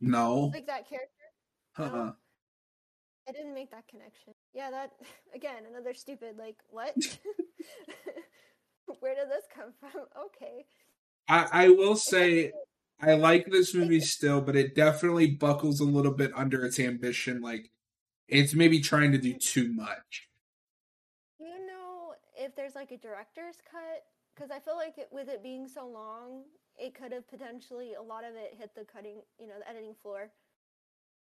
[0.01, 0.53] No.
[0.55, 1.11] Like that character?
[1.77, 2.13] Uh-uh.
[3.29, 4.33] I didn't make that connection.
[4.55, 4.93] Yeah, that
[5.35, 6.95] again, another stupid like what?
[9.01, 10.05] Where did this come from?
[10.27, 10.67] Okay.
[11.29, 12.53] I, I will say
[13.01, 17.41] I like this movie still, but it definitely buckles a little bit under its ambition.
[17.41, 17.73] Like
[18.31, 20.29] it's maybe trying to do too much.
[21.39, 24.05] Do you know if there's like a director's cut?
[24.35, 26.45] Because I feel like it, with it being so long,
[26.79, 29.95] it could have potentially a lot of it hit the cutting, you know, the editing
[30.01, 30.31] floor.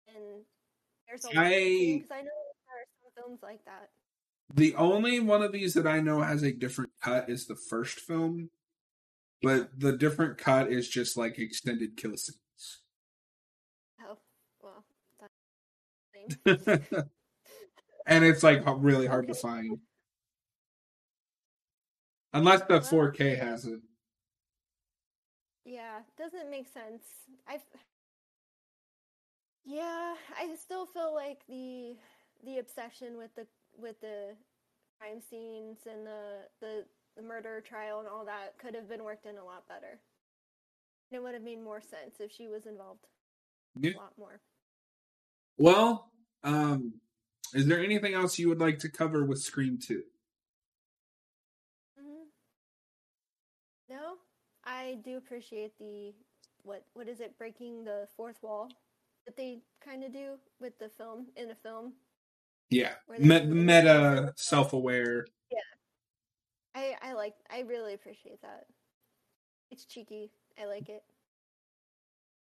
[0.08, 0.46] And
[1.08, 3.90] there's a lot because I know there are some films like that.
[4.54, 8.00] The only one of these that I know has a different cut is the first
[8.00, 8.50] film,
[9.42, 12.41] but the different cut is just like extended kill scenes.
[16.26, 17.04] Well, that's thing.
[18.08, 19.80] and it's like really hard to find.
[22.34, 23.82] Unless the 4K has it.
[25.66, 27.04] Yeah, doesn't make sense.
[27.48, 27.60] I
[29.66, 31.96] Yeah, I still feel like the
[32.44, 33.48] the obsession with the
[33.78, 34.36] with the
[35.00, 39.26] crime scenes and the the, the murder trial and all that could have been worked
[39.26, 40.00] in a lot better.
[41.12, 43.06] It would have made more sense if she was involved
[43.80, 43.92] Yeah.
[43.96, 44.40] a lot more.
[45.58, 46.11] Well,
[46.44, 46.94] um,
[47.54, 50.04] is there anything else you would like to cover with Scream 2?
[52.00, 52.24] hmm
[53.90, 54.16] No,
[54.64, 56.14] I do appreciate the
[56.64, 58.70] what what is it breaking the fourth wall
[59.26, 61.94] that they kind of do with the film in a film.
[62.70, 62.94] Yeah.
[63.20, 65.26] Me- meta, self aware.
[65.52, 65.60] Yeah,
[66.76, 68.66] I I like I really appreciate that.
[69.72, 70.32] It's cheeky.
[70.62, 71.04] I like it.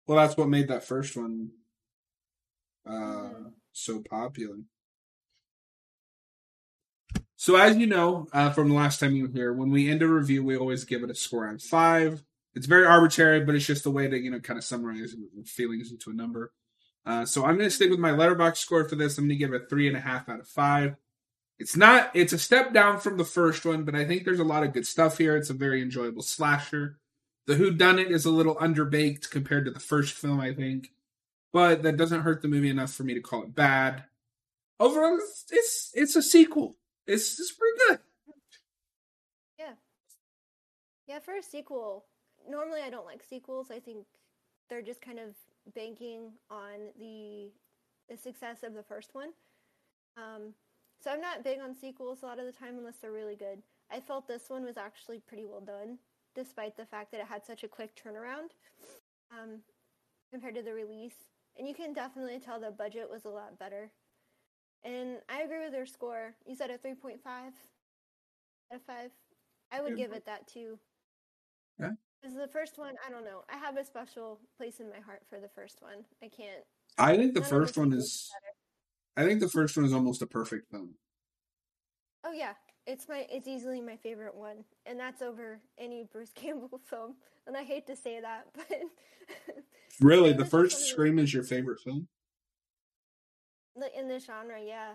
[0.08, 1.50] Well, that's what made that first one
[2.86, 3.54] uh, Mhm.
[3.78, 4.56] So popular.
[7.36, 10.02] So, as you know uh, from the last time you were here, when we end
[10.02, 12.24] a review, we always give it a score on five.
[12.54, 15.14] It's very arbitrary, but it's just a way to you know kind of summarize
[15.46, 16.54] feelings into a number.
[17.06, 19.18] Uh, so I'm going to stick with my Letterboxd score for this.
[19.18, 20.96] I'm going to give it three and a half out of five.
[21.60, 22.12] It's not.
[22.14, 24.72] It's a step down from the first one, but I think there's a lot of
[24.72, 25.36] good stuff here.
[25.36, 26.98] It's a very enjoyable slasher.
[27.46, 30.92] The Who Done It is a little underbaked compared to the first film, I think,
[31.56, 34.03] but that doesn't hurt the movie enough for me to call it bad.
[34.78, 36.76] Overall, it's it's, it's a sequel.
[37.08, 37.99] It's it's pretty good.
[39.58, 39.76] Yeah,
[41.08, 41.20] yeah.
[41.20, 42.03] for a sequel,
[42.49, 43.72] normally I don't like sequels.
[43.72, 44.06] I think
[44.70, 45.34] they're just kind of
[45.74, 47.51] banking on the
[48.10, 49.30] the success of the first one.
[50.18, 50.56] Um,
[51.01, 53.60] so I'm not big on sequels a lot of the time unless they're really good.
[53.89, 55.99] I felt this one was actually pretty well done,
[56.36, 58.51] despite the fact that it had such a quick turnaround
[59.32, 59.62] um,
[60.34, 61.16] compared to the release.
[61.58, 63.91] And you can definitely tell the budget was a lot better.
[64.84, 66.36] And I agree with their score.
[66.45, 69.12] You said a 3.5 out of 5.
[69.72, 70.06] I would Yeah.
[70.06, 70.80] give it that too.
[71.80, 71.91] Yeah.
[72.22, 73.43] Because the first one, I don't know.
[73.49, 76.06] I have a special place in my heart for the first one.
[76.22, 76.66] I can't.
[76.97, 78.32] I think the first one is.
[78.34, 78.56] better.
[79.18, 80.97] I think the first one is almost a perfect film.
[82.24, 82.53] Oh yeah,
[82.88, 83.26] it's my.
[83.30, 87.16] It's easily my favorite one, and that's over any Bruce Campbell film.
[87.48, 88.68] And I hate to say that, but
[90.02, 92.08] Really, the first Scream is your favorite film?
[93.98, 94.94] in this genre, yeah,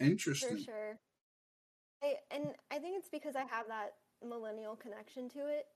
[0.00, 0.56] Interesting.
[0.56, 0.98] for sure.
[2.02, 3.94] I and I think it's because I have that
[4.26, 5.66] millennial connection to it.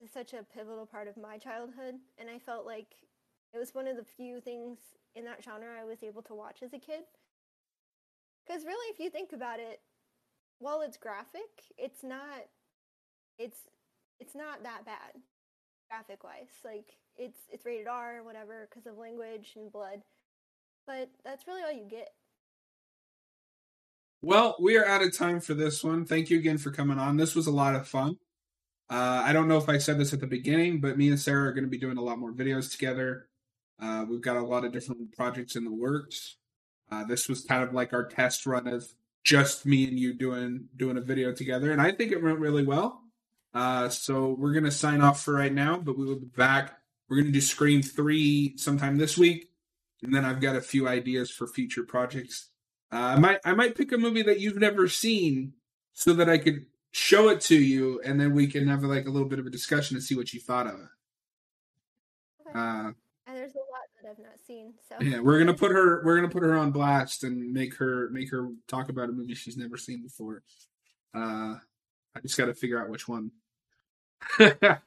[0.00, 2.94] It's such a pivotal part of my childhood, and I felt like
[3.52, 4.78] it was one of the few things
[5.14, 7.04] in that genre I was able to watch as a kid.
[8.46, 9.80] Because really, if you think about it,
[10.60, 12.46] while it's graphic, it's not.
[13.38, 13.58] It's
[14.20, 15.20] it's not that bad,
[15.90, 16.52] graphic wise.
[16.64, 20.02] Like it's it's rated R or whatever because of language and blood,
[20.86, 22.10] but that's really all you get.
[24.22, 26.04] Well, we are out of time for this one.
[26.04, 27.16] Thank you again for coming on.
[27.16, 28.18] This was a lot of fun.
[28.90, 31.48] Uh, I don't know if I said this at the beginning, but me and Sarah
[31.48, 33.28] are going to be doing a lot more videos together.
[33.80, 36.36] Uh, we've got a lot of different projects in the works.
[36.90, 38.84] Uh, this was kind of like our test run of
[39.24, 42.64] just me and you doing doing a video together, and I think it went really
[42.64, 43.02] well.
[43.52, 46.78] Uh, so we're to sign off for right now, but we will be back.
[47.08, 49.50] We're to do Scream three sometime this week,
[50.02, 52.48] and then I've got a few ideas for future projects.
[52.92, 55.54] Uh, I might I might pick a movie that you've never seen
[55.92, 59.10] so that I could show it to you, and then we can have like a
[59.10, 60.88] little bit of a discussion to see what you thought of it.
[62.48, 62.58] Okay.
[62.58, 62.92] Uh,
[63.26, 64.74] and there's a lot that I've not seen.
[64.88, 68.08] So yeah, we're gonna put her we're gonna put her on blast and make her
[68.10, 70.42] make her talk about a movie she's never seen before.
[71.14, 71.56] Uh,
[72.16, 73.30] I just got to figure out which one.
[74.38, 74.80] but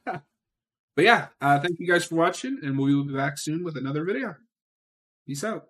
[0.96, 4.04] yeah, uh, thank you guys for watching, and we will be back soon with another
[4.04, 4.36] video.
[5.26, 5.68] Peace out.